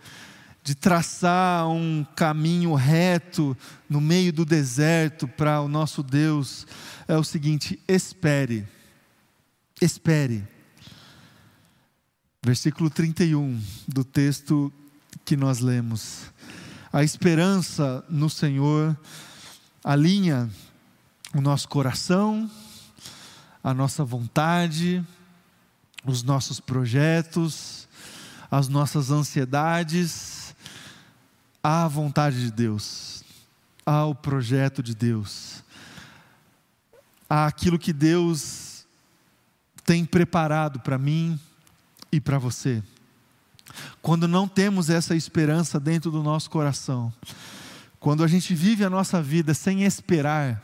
de 0.64 0.76
traçar 0.76 1.68
um 1.68 2.06
caminho 2.16 2.74
reto 2.74 3.58
no 3.90 4.00
meio 4.00 4.32
do 4.32 4.46
deserto 4.46 5.28
para 5.28 5.62
o 5.62 5.68
nosso 5.68 6.02
Deus, 6.02 6.66
é 7.08 7.18
o 7.18 7.24
seguinte: 7.24 7.80
espere, 7.88 8.66
espere. 9.82 10.48
Versículo 12.46 12.90
31 12.90 13.62
do 13.88 14.04
texto 14.04 14.72
que 15.24 15.38
nós 15.38 15.60
lemos. 15.60 16.26
A 16.92 17.04
esperança 17.04 18.04
no 18.10 18.30
Senhor 18.30 18.98
alinha 19.84 20.50
o 21.34 21.42
nosso 21.42 21.68
coração, 21.68 22.50
a 23.64 23.74
nossa 23.74 24.04
vontade, 24.04 25.04
os 26.06 26.22
nossos 26.22 26.60
projetos, 26.60 27.83
as 28.54 28.68
nossas 28.68 29.10
ansiedades 29.10 30.54
à 31.64 31.88
vontade 31.88 32.40
de 32.40 32.52
Deus, 32.52 33.24
ao 33.84 34.14
projeto 34.14 34.84
de 34.84 34.94
Deus, 34.94 35.64
àquilo 37.28 37.80
que 37.80 37.92
Deus 37.92 38.86
tem 39.84 40.06
preparado 40.06 40.80
para 40.82 41.00
mim 41.00 41.40
e 42.12 42.22
para 42.22 42.38
você. 42.38 42.84
Quando 44.04 44.28
não 44.28 44.48
temos 44.48 44.88
essa 44.88 45.16
esperança 45.16 45.80
dentro 45.80 46.12
do 46.12 46.22
nosso 46.22 46.48
coração, 46.52 47.12
quando 48.00 48.24
a 48.24 48.28
gente 48.28 48.54
vive 48.54 48.86
a 48.86 48.90
nossa 48.90 49.20
vida 49.20 49.56
sem 49.56 49.84
esperar, 49.84 50.62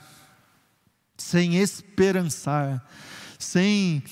sem 1.18 1.56
esperançar, 1.56 2.88
sem 3.40 4.04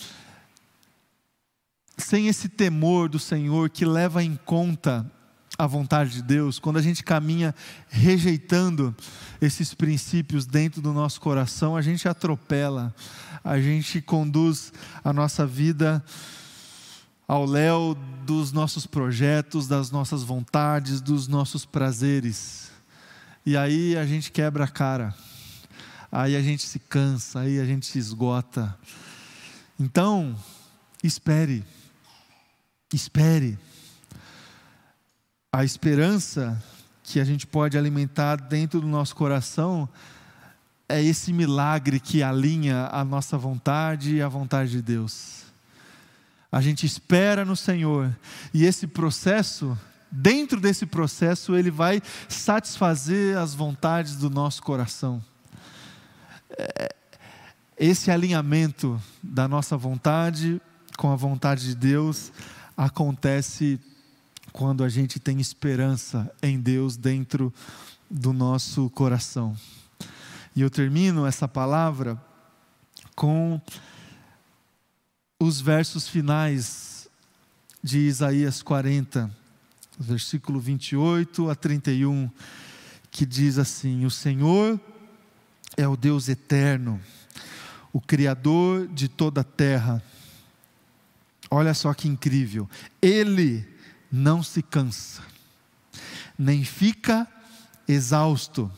sem 1.98 2.28
esse 2.28 2.48
temor 2.48 3.10
do 3.10 3.20
Senhor 3.20 3.70
que 3.70 3.84
leva 3.84 4.24
em 4.24 4.36
conta 4.46 5.10
a 5.58 5.66
vontade 5.66 6.12
de 6.12 6.22
Deus, 6.22 6.60
quando 6.60 6.78
a 6.78 6.82
gente 6.82 7.04
caminha 7.04 7.54
rejeitando 7.90 8.96
esses 9.42 9.74
princípios 9.74 10.46
dentro 10.46 10.82
do 10.82 10.94
nosso 10.94 11.20
coração, 11.20 11.76
a 11.76 11.82
gente 11.82 12.08
atropela, 12.08 12.94
a 13.44 13.60
gente 13.60 14.00
conduz 14.00 14.72
a 15.04 15.12
nossa 15.12 15.48
vida 15.48 16.04
ao 17.28 17.44
léu 17.44 17.98
dos 18.24 18.52
nossos 18.52 18.86
projetos, 18.86 19.68
das 19.68 19.90
nossas 19.90 20.22
vontades, 20.22 21.02
dos 21.02 21.28
nossos 21.28 21.66
prazeres. 21.66 22.70
E 23.44 23.58
aí 23.58 23.98
a 23.98 24.06
gente 24.06 24.32
quebra 24.32 24.66
a 24.66 24.68
cara, 24.68 25.16
aí 26.12 26.36
a 26.36 26.42
gente 26.42 26.64
se 26.64 26.78
cansa, 26.78 27.40
aí 27.40 27.60
a 27.60 27.66
gente 27.66 27.88
se 27.88 27.98
esgota. 27.98 28.78
Então, 29.80 30.36
espere 31.04 31.66
Espere. 32.94 33.60
A 35.52 35.66
esperança 35.66 36.62
que 37.04 37.20
a 37.20 37.26
gente 37.26 37.46
pode 37.46 37.78
alimentar 37.78 38.38
dentro 38.38 38.80
do 38.80 38.88
nosso 38.88 39.14
coração 39.14 39.90
é 40.88 41.04
esse 41.04 41.34
milagre 41.34 42.00
que 42.00 42.24
alinha 42.24 42.88
a 42.92 43.04
nossa 43.04 43.38
vontade 43.38 44.16
e 44.16 44.22
a 44.22 44.30
vontade 44.30 44.72
de 44.72 44.82
Deus. 44.82 45.44
A 46.50 46.62
gente 46.62 46.86
espera 46.86 47.44
no 47.44 47.58
Senhor 47.58 48.16
e 48.54 48.64
esse 48.64 48.88
processo, 48.88 49.78
dentro 50.10 50.62
desse 50.62 50.86
processo, 50.86 51.58
ele 51.58 51.70
vai 51.70 52.02
satisfazer 52.30 53.38
as 53.38 53.54
vontades 53.54 54.16
do 54.16 54.30
nosso 54.30 54.64
coração. 54.64 55.22
É, 56.58 56.96
esse 57.78 58.10
alinhamento 58.10 59.02
da 59.22 59.46
nossa 59.46 59.76
vontade 59.76 60.62
com 60.98 61.12
a 61.12 61.18
vontade 61.18 61.66
de 61.66 61.76
Deus 61.76 62.32
acontece 62.78 63.80
quando 64.54 64.84
a 64.84 64.90
gente 64.90 65.20
tem 65.20 65.42
esperança 65.42 66.32
em 66.42 66.60
Deus 66.60 66.96
dentro 66.96 67.52
do 68.10 68.32
nosso 68.32 68.88
coração. 68.92 69.58
E 70.56 70.62
eu 70.62 70.70
termino 70.70 71.26
essa 71.26 71.48
palavra 71.48 72.22
com 73.16 73.60
os 75.40 75.60
versos 75.60 76.08
finais 76.08 77.10
de 77.84 78.00
Isaías 78.00 78.62
40, 78.62 79.30
versículo 80.00 80.60
28 80.60 81.50
a 81.50 81.56
31, 81.56 82.30
que 83.10 83.26
diz 83.26 83.58
assim: 83.58 84.06
O 84.06 84.12
Senhor 84.12 84.80
é 85.76 85.88
o 85.88 85.98
Deus 85.98 86.30
eterno, 86.30 87.00
o 87.92 88.00
Criador 88.00 88.88
de 88.88 89.08
toda 89.08 89.42
a 89.42 89.44
terra 89.44 90.02
Olha 91.50 91.74
só 91.74 91.94
que 91.94 92.08
incrível. 92.08 92.70
Ele 93.02 93.68
não 94.12 94.42
se 94.44 94.62
cansa, 94.62 95.22
nem 96.38 96.64
fica 96.64 97.28
exausto. 97.88 98.72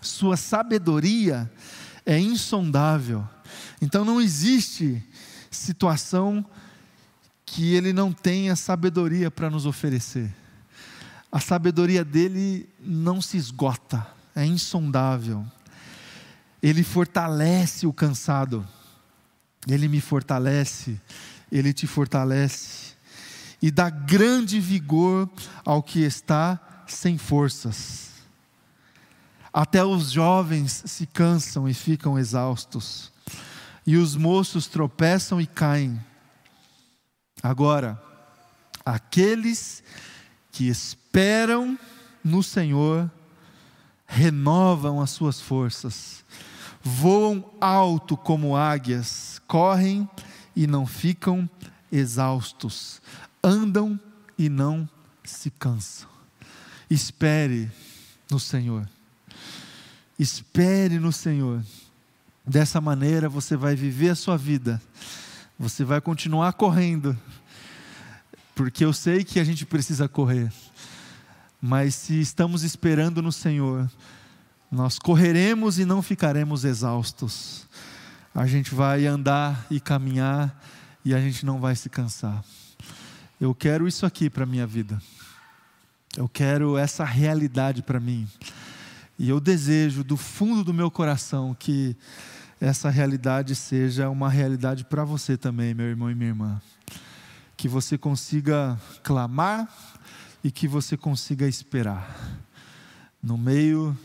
Sua 0.00 0.36
sabedoria 0.36 1.50
é 2.04 2.18
insondável. 2.18 3.26
Então 3.80 4.04
não 4.04 4.20
existe 4.20 5.02
situação 5.50 6.44
que 7.46 7.74
ele 7.74 7.92
não 7.92 8.12
tenha 8.12 8.56
sabedoria 8.56 9.30
para 9.30 9.50
nos 9.50 9.66
oferecer. 9.66 10.34
A 11.30 11.40
sabedoria 11.40 12.04
dele 12.04 12.68
não 12.80 13.20
se 13.20 13.36
esgota, 13.36 14.06
é 14.34 14.44
insondável. 14.44 15.44
Ele 16.62 16.82
fortalece 16.82 17.86
o 17.86 17.92
cansado, 17.92 18.66
ele 19.68 19.88
me 19.88 20.00
fortalece, 20.00 21.00
ele 21.56 21.72
te 21.72 21.86
fortalece, 21.86 22.94
e 23.62 23.70
dá 23.70 23.88
grande 23.88 24.58
vigor 24.58 25.30
ao 25.64 25.84
que 25.84 26.00
está 26.00 26.60
sem 26.84 27.16
forças. 27.16 28.10
Até 29.52 29.84
os 29.84 30.10
jovens 30.10 30.82
se 30.84 31.06
cansam 31.06 31.68
e 31.68 31.72
ficam 31.72 32.18
exaustos, 32.18 33.12
e 33.86 33.96
os 33.96 34.16
moços 34.16 34.66
tropeçam 34.66 35.40
e 35.40 35.46
caem. 35.46 36.04
Agora, 37.40 38.02
aqueles 38.84 39.80
que 40.50 40.66
esperam 40.66 41.78
no 42.22 42.42
Senhor 42.42 43.08
renovam 44.06 45.00
as 45.00 45.10
suas 45.10 45.40
forças, 45.40 46.24
voam 46.82 47.48
alto 47.60 48.16
como 48.16 48.56
águias, 48.56 49.40
correm 49.46 50.08
e 50.08 50.33
não 50.66 50.86
ficam 50.86 51.48
exaustos, 51.90 53.00
andam 53.42 53.98
e 54.38 54.48
não 54.48 54.88
se 55.24 55.50
cansam. 55.50 56.08
Espere 56.88 57.70
no 58.30 58.38
Senhor. 58.38 58.88
Espere 60.18 60.98
no 60.98 61.12
Senhor. 61.12 61.64
Dessa 62.46 62.80
maneira 62.80 63.28
você 63.28 63.56
vai 63.56 63.74
viver 63.74 64.10
a 64.10 64.14
sua 64.14 64.36
vida. 64.36 64.80
Você 65.58 65.84
vai 65.84 66.00
continuar 66.00 66.52
correndo. 66.52 67.16
Porque 68.54 68.84
eu 68.84 68.92
sei 68.92 69.24
que 69.24 69.40
a 69.40 69.44
gente 69.44 69.66
precisa 69.66 70.08
correr. 70.08 70.52
Mas 71.60 71.94
se 71.94 72.20
estamos 72.20 72.62
esperando 72.62 73.22
no 73.22 73.32
Senhor, 73.32 73.90
nós 74.70 74.98
correremos 74.98 75.78
e 75.78 75.84
não 75.84 76.02
ficaremos 76.02 76.64
exaustos. 76.64 77.66
A 78.34 78.46
gente 78.46 78.74
vai 78.74 79.06
andar 79.06 79.64
e 79.70 79.78
caminhar 79.78 80.60
e 81.04 81.14
a 81.14 81.20
gente 81.20 81.46
não 81.46 81.60
vai 81.60 81.76
se 81.76 81.88
cansar. 81.88 82.44
Eu 83.40 83.54
quero 83.54 83.86
isso 83.86 84.04
aqui 84.04 84.28
para 84.28 84.42
a 84.42 84.46
minha 84.46 84.66
vida. 84.66 85.00
Eu 86.16 86.28
quero 86.28 86.76
essa 86.76 87.04
realidade 87.04 87.80
para 87.80 88.00
mim. 88.00 88.26
E 89.16 89.28
eu 89.28 89.38
desejo 89.38 90.02
do 90.02 90.16
fundo 90.16 90.64
do 90.64 90.74
meu 90.74 90.90
coração 90.90 91.54
que 91.56 91.96
essa 92.60 92.90
realidade 92.90 93.54
seja 93.54 94.10
uma 94.10 94.28
realidade 94.28 94.84
para 94.84 95.04
você 95.04 95.36
também, 95.36 95.72
meu 95.72 95.86
irmão 95.86 96.10
e 96.10 96.14
minha 96.16 96.30
irmã. 96.30 96.62
Que 97.56 97.68
você 97.68 97.96
consiga 97.96 98.76
clamar 99.04 99.68
e 100.42 100.50
que 100.50 100.66
você 100.66 100.96
consiga 100.96 101.46
esperar. 101.46 102.40
No 103.22 103.38
meio 103.38 103.96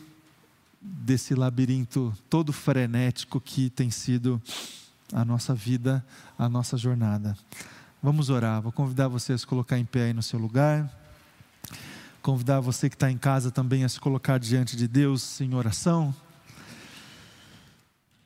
desse 0.81 1.35
labirinto 1.35 2.13
todo 2.29 2.53
frenético 2.53 3.39
que 3.39 3.69
tem 3.69 3.91
sido 3.91 4.41
a 5.13 5.25
nossa 5.25 5.53
vida, 5.53 6.05
a 6.37 6.47
nossa 6.47 6.77
jornada. 6.77 7.37
Vamos 8.01 8.29
orar. 8.29 8.61
Vou 8.61 8.71
convidar 8.71 9.07
você 9.07 9.33
a 9.33 9.37
se 9.37 9.45
colocar 9.45 9.77
em 9.77 9.85
pé 9.85 10.05
aí 10.05 10.13
no 10.13 10.23
seu 10.23 10.39
lugar. 10.39 10.89
Convidar 12.21 12.59
você 12.59 12.89
que 12.89 12.95
está 12.95 13.11
em 13.11 13.17
casa 13.17 13.51
também 13.51 13.83
a 13.83 13.89
se 13.89 13.99
colocar 13.99 14.37
diante 14.37 14.77
de 14.77 14.87
Deus 14.87 15.41
em 15.41 15.53
oração. 15.53 16.15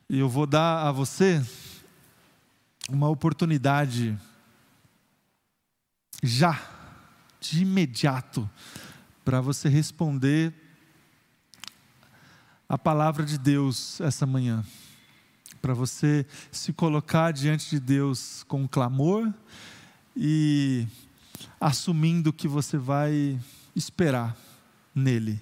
E 0.08 0.18
eu 0.18 0.28
vou 0.28 0.46
dar 0.46 0.86
a 0.86 0.92
você 0.92 1.44
uma 2.88 3.08
oportunidade 3.08 4.16
já, 6.22 6.60
de 7.40 7.62
imediato, 7.62 8.48
para 9.24 9.40
você 9.40 9.68
responder 9.68 10.63
a 12.68 12.78
palavra 12.78 13.24
de 13.24 13.38
Deus 13.38 14.00
essa 14.00 14.26
manhã. 14.26 14.64
Para 15.60 15.74
você 15.74 16.26
se 16.50 16.72
colocar 16.72 17.32
diante 17.32 17.70
de 17.70 17.80
Deus 17.80 18.44
com 18.48 18.68
clamor 18.68 19.32
e 20.16 20.86
assumindo 21.60 22.32
que 22.32 22.46
você 22.46 22.76
vai 22.76 23.38
esperar 23.74 24.36
nele, 24.94 25.40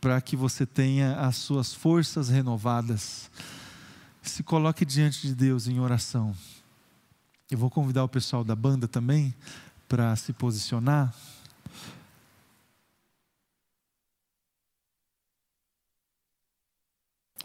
para 0.00 0.20
que 0.20 0.36
você 0.36 0.66
tenha 0.66 1.20
as 1.20 1.36
suas 1.36 1.72
forças 1.72 2.28
renovadas. 2.28 3.30
Se 4.22 4.42
coloque 4.42 4.84
diante 4.84 5.26
de 5.26 5.34
Deus 5.34 5.68
em 5.68 5.78
oração. 5.78 6.34
Eu 7.50 7.58
vou 7.58 7.70
convidar 7.70 8.02
o 8.02 8.08
pessoal 8.08 8.42
da 8.42 8.56
banda 8.56 8.88
também 8.88 9.34
para 9.86 10.16
se 10.16 10.32
posicionar. 10.32 11.14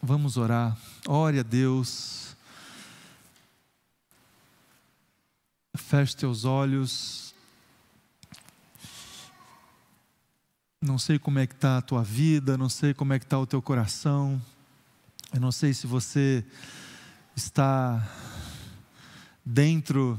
Vamos 0.02 0.38
orar. 0.38 0.78
Ore 1.06 1.40
a 1.40 1.44
Deus. 1.44 2.34
Feche 5.76 6.16
teus 6.16 6.46
olhos. 6.46 7.34
Não 10.82 10.98
sei 10.98 11.20
como 11.20 11.40
é 11.40 11.46
que 11.46 11.54
está 11.54 11.78
a 11.78 11.82
tua 11.82 12.02
vida, 12.02 12.58
não 12.58 12.70
sei 12.70 12.94
como 12.94 13.12
é 13.12 13.20
que 13.20 13.26
está 13.26 13.38
o 13.38 13.46
teu 13.46 13.62
coração. 13.62 14.42
Eu 15.34 15.42
não 15.42 15.52
sei 15.52 15.74
se 15.74 15.86
você 15.86 16.46
está 17.36 18.10
dentro 19.44 20.18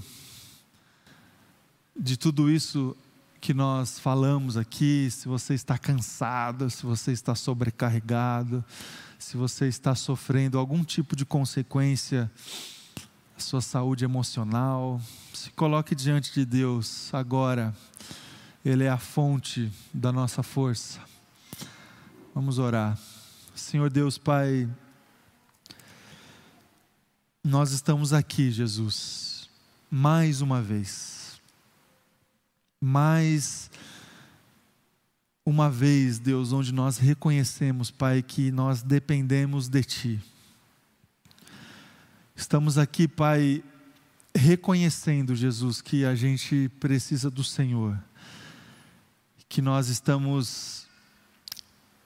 de 1.99 2.19
tudo 2.19 2.51
isso 2.51 2.95
que 3.41 3.55
nós 3.55 3.99
falamos 3.99 4.59
aqui, 4.59 5.11
se 5.11 5.27
você 5.27 5.55
está 5.55 5.79
cansado, 5.79 6.69
se 6.69 6.85
você 6.85 7.13
está 7.13 7.35
sobrecarregado, 7.35 8.63
se 9.21 9.37
você 9.37 9.69
está 9.69 9.95
sofrendo 9.95 10.59
algum 10.59 10.83
tipo 10.83 11.15
de 11.15 11.27
consequência 11.27 12.31
a 13.37 13.41
sua 13.41 13.61
saúde 13.61 14.03
emocional, 14.03 14.99
se 15.35 15.51
coloque 15.51 15.95
diante 15.95 16.33
de 16.33 16.45
Deus 16.47 17.13
agora 17.13 17.75
ele 18.65 18.85
é 18.85 18.89
a 18.89 18.97
fonte 18.97 19.71
da 19.93 20.11
nossa 20.11 20.43
força. 20.43 21.01
Vamos 22.35 22.59
orar. 22.59 22.99
Senhor 23.55 23.91
Deus 23.91 24.17
Pai, 24.17 24.67
nós 27.45 27.73
estamos 27.73 28.15
aqui, 28.15 28.51
Jesus, 28.51 29.51
mais 29.91 30.41
uma 30.41 30.63
vez. 30.63 31.39
Mais 32.81 33.71
uma 35.51 35.69
vez, 35.69 36.21
Deus, 36.21 36.53
onde 36.53 36.73
nós 36.73 36.97
reconhecemos, 36.97 37.91
Pai, 37.91 38.23
que 38.23 38.53
nós 38.53 38.83
dependemos 38.83 39.69
de 39.69 39.83
Ti. 39.83 40.21
Estamos 42.37 42.79
aqui, 42.79 43.09
Pai, 43.09 43.63
reconhecendo, 44.33 45.35
Jesus, 45.35 45.83
que 45.83 46.05
a 46.05 46.15
gente 46.15 46.71
precisa 46.79 47.29
do 47.29 47.43
Senhor 47.43 47.99
que 49.49 49.61
nós 49.61 49.89
estamos 49.89 50.87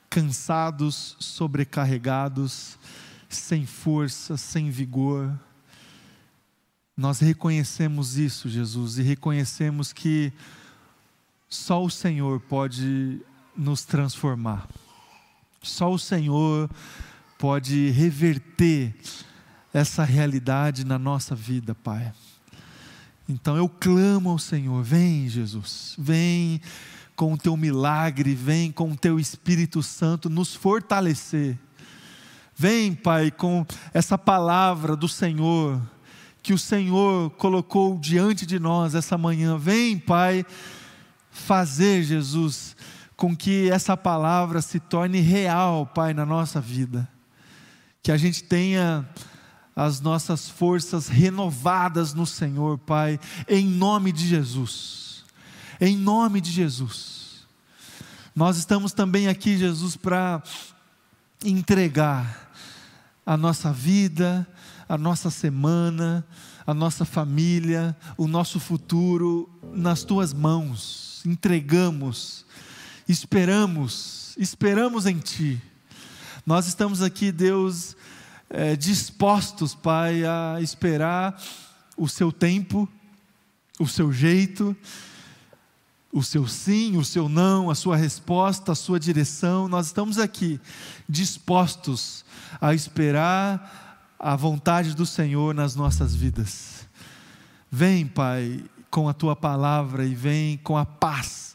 cansados, 0.08 1.14
sobrecarregados, 1.20 2.78
sem 3.28 3.66
força, 3.66 4.38
sem 4.38 4.70
vigor. 4.70 5.38
Nós 6.96 7.20
reconhecemos 7.20 8.16
isso, 8.16 8.48
Jesus, 8.48 8.96
e 8.96 9.02
reconhecemos 9.02 9.92
que 9.92 10.32
só 11.46 11.84
o 11.84 11.90
Senhor 11.90 12.40
pode 12.40 13.20
nos 13.56 13.84
transformar. 13.84 14.68
Só 15.62 15.92
o 15.92 15.98
Senhor 15.98 16.70
pode 17.38 17.90
reverter 17.90 18.94
essa 19.72 20.04
realidade 20.04 20.84
na 20.84 20.98
nossa 20.98 21.34
vida, 21.34 21.74
Pai. 21.74 22.12
Então 23.28 23.56
eu 23.56 23.68
clamo 23.68 24.30
ao 24.30 24.38
Senhor, 24.38 24.82
vem, 24.82 25.28
Jesus, 25.28 25.94
vem 25.98 26.60
com 27.16 27.32
o 27.32 27.38
teu 27.38 27.56
milagre, 27.56 28.34
vem 28.34 28.70
com 28.70 28.90
o 28.90 28.96
teu 28.96 29.18
Espírito 29.18 29.82
Santo 29.82 30.28
nos 30.28 30.54
fortalecer. 30.54 31.58
Vem, 32.56 32.94
Pai, 32.94 33.30
com 33.30 33.66
essa 33.92 34.16
palavra 34.16 34.94
do 34.94 35.08
Senhor, 35.08 35.80
que 36.42 36.52
o 36.52 36.58
Senhor 36.58 37.30
colocou 37.30 37.98
diante 37.98 38.46
de 38.46 38.58
nós 38.58 38.94
essa 38.94 39.16
manhã. 39.16 39.56
Vem, 39.56 39.98
Pai, 39.98 40.44
fazer, 41.30 42.04
Jesus, 42.04 42.76
com 43.16 43.36
que 43.36 43.70
essa 43.70 43.96
palavra 43.96 44.60
se 44.60 44.80
torne 44.80 45.20
real, 45.20 45.86
Pai, 45.86 46.12
na 46.14 46.26
nossa 46.26 46.60
vida. 46.60 47.08
Que 48.02 48.12
a 48.12 48.16
gente 48.16 48.44
tenha 48.44 49.08
as 49.74 50.00
nossas 50.00 50.48
forças 50.48 51.08
renovadas 51.08 52.14
no 52.14 52.26
Senhor, 52.26 52.78
Pai, 52.78 53.18
em 53.48 53.66
nome 53.66 54.12
de 54.12 54.26
Jesus 54.26 55.04
em 55.80 55.96
nome 55.96 56.40
de 56.40 56.50
Jesus. 56.50 57.46
Nós 58.34 58.56
estamos 58.56 58.92
também 58.92 59.28
aqui, 59.28 59.56
Jesus, 59.56 59.96
para 59.96 60.42
entregar 61.44 62.52
a 63.24 63.36
nossa 63.36 63.72
vida, 63.72 64.46
a 64.88 64.98
nossa 64.98 65.30
semana, 65.30 66.26
a 66.66 66.74
nossa 66.74 67.04
família, 67.04 67.96
o 68.16 68.26
nosso 68.26 68.58
futuro 68.58 69.48
nas 69.74 70.02
tuas 70.02 70.32
mãos. 70.32 71.22
Entregamos, 71.24 72.44
esperamos, 73.08 74.34
esperamos 74.38 75.06
em 75.06 75.18
Ti. 75.18 75.60
Nós 76.46 76.66
estamos 76.66 77.02
aqui, 77.02 77.30
Deus, 77.30 77.96
é, 78.50 78.76
dispostos, 78.76 79.74
Pai, 79.74 80.24
a 80.24 80.60
esperar 80.60 81.40
o 81.96 82.08
Seu 82.08 82.32
tempo, 82.32 82.88
o 83.78 83.86
Seu 83.86 84.12
jeito, 84.12 84.76
o 86.14 86.22
seu 86.22 86.46
sim, 86.46 86.96
o 86.96 87.04
seu 87.04 87.28
não, 87.28 87.68
a 87.68 87.74
sua 87.74 87.96
resposta, 87.96 88.70
a 88.70 88.76
sua 88.76 89.00
direção. 89.00 89.66
Nós 89.66 89.86
estamos 89.86 90.16
aqui 90.16 90.60
dispostos 91.08 92.24
a 92.60 92.72
esperar 92.72 94.14
a 94.16 94.36
vontade 94.36 94.94
do 94.94 95.04
Senhor 95.04 95.52
nas 95.52 95.74
nossas 95.74 96.14
vidas. 96.14 96.86
Vem, 97.68 98.06
Pai, 98.06 98.64
com 98.92 99.08
a 99.08 99.12
tua 99.12 99.34
palavra 99.34 100.04
e 100.06 100.14
vem 100.14 100.56
com 100.58 100.78
a 100.78 100.86
paz 100.86 101.53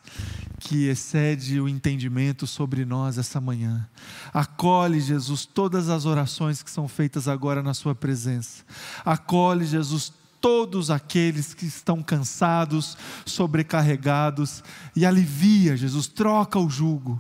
que 0.70 0.88
excede 0.88 1.60
o 1.60 1.68
entendimento 1.68 2.46
sobre 2.46 2.86
nós 2.86 3.18
essa 3.18 3.42
manhã. 3.42 3.90
Acolhe, 4.32 5.00
Jesus, 5.02 5.44
todas 5.44 5.90
as 5.90 6.06
orações 6.06 6.62
que 6.62 6.70
são 6.70 6.88
feitas 6.88 7.28
agora 7.28 7.64
na 7.64 7.74
Sua 7.74 7.96
presença. 7.96 8.64
Acolhe, 9.04 9.66
Jesus, 9.66 10.14
todos 10.40 10.92
aqueles 10.92 11.56
que 11.56 11.66
estão 11.66 12.04
cansados, 12.04 12.96
sobrecarregados, 13.26 14.64
e 14.96 15.08
alivia, 15.08 15.76
Jesus, 15.76 16.06
troca 16.06 16.60
o 16.60 16.70
jugo, 16.70 17.20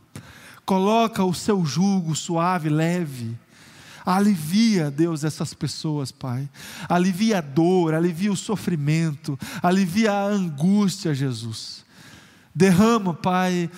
coloca 0.63 1.23
o 1.23 1.33
seu 1.33 1.65
jugo 1.65 2.15
suave, 2.15 2.69
leve. 2.69 3.35
Alivia, 4.05 4.91
Deus, 4.91 5.23
essas 5.23 5.55
pessoas, 5.55 6.11
Pai. 6.11 6.47
Alivia 6.87 7.39
a 7.39 7.41
dor, 7.41 7.95
alivia 7.95 8.31
o 8.31 8.37
sofrimento, 8.37 9.39
alivia 9.63 10.11
a 10.11 10.25
angústia, 10.25 11.15
Jesus. 11.15 11.88
Derrama, 12.53 13.13
Pai, 13.13 13.69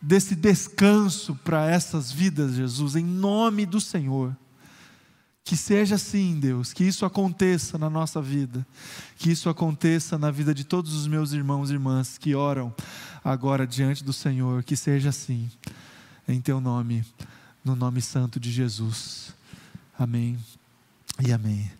desse 0.00 0.34
descanso 0.34 1.34
para 1.44 1.66
essas 1.66 2.10
vidas, 2.10 2.54
Jesus, 2.54 2.96
em 2.96 3.04
nome 3.04 3.66
do 3.66 3.80
Senhor. 3.80 4.36
Que 5.44 5.56
seja 5.56 5.96
assim, 5.96 6.38
Deus, 6.38 6.72
que 6.72 6.84
isso 6.84 7.04
aconteça 7.04 7.76
na 7.76 7.90
nossa 7.90 8.22
vida, 8.22 8.64
que 9.16 9.30
isso 9.30 9.48
aconteça 9.48 10.16
na 10.16 10.30
vida 10.30 10.54
de 10.54 10.64
todos 10.64 10.94
os 10.94 11.06
meus 11.06 11.32
irmãos 11.32 11.70
e 11.70 11.74
irmãs 11.74 12.18
que 12.18 12.34
oram 12.34 12.74
agora 13.24 13.66
diante 13.66 14.04
do 14.04 14.12
Senhor, 14.12 14.62
que 14.62 14.76
seja 14.76 15.08
assim, 15.08 15.50
em 16.28 16.40
Teu 16.40 16.60
nome, 16.60 17.04
no 17.64 17.74
nome 17.74 18.00
santo 18.00 18.38
de 18.38 18.50
Jesus. 18.52 19.34
Amém 19.98 20.38
e 21.26 21.32
amém. 21.32 21.70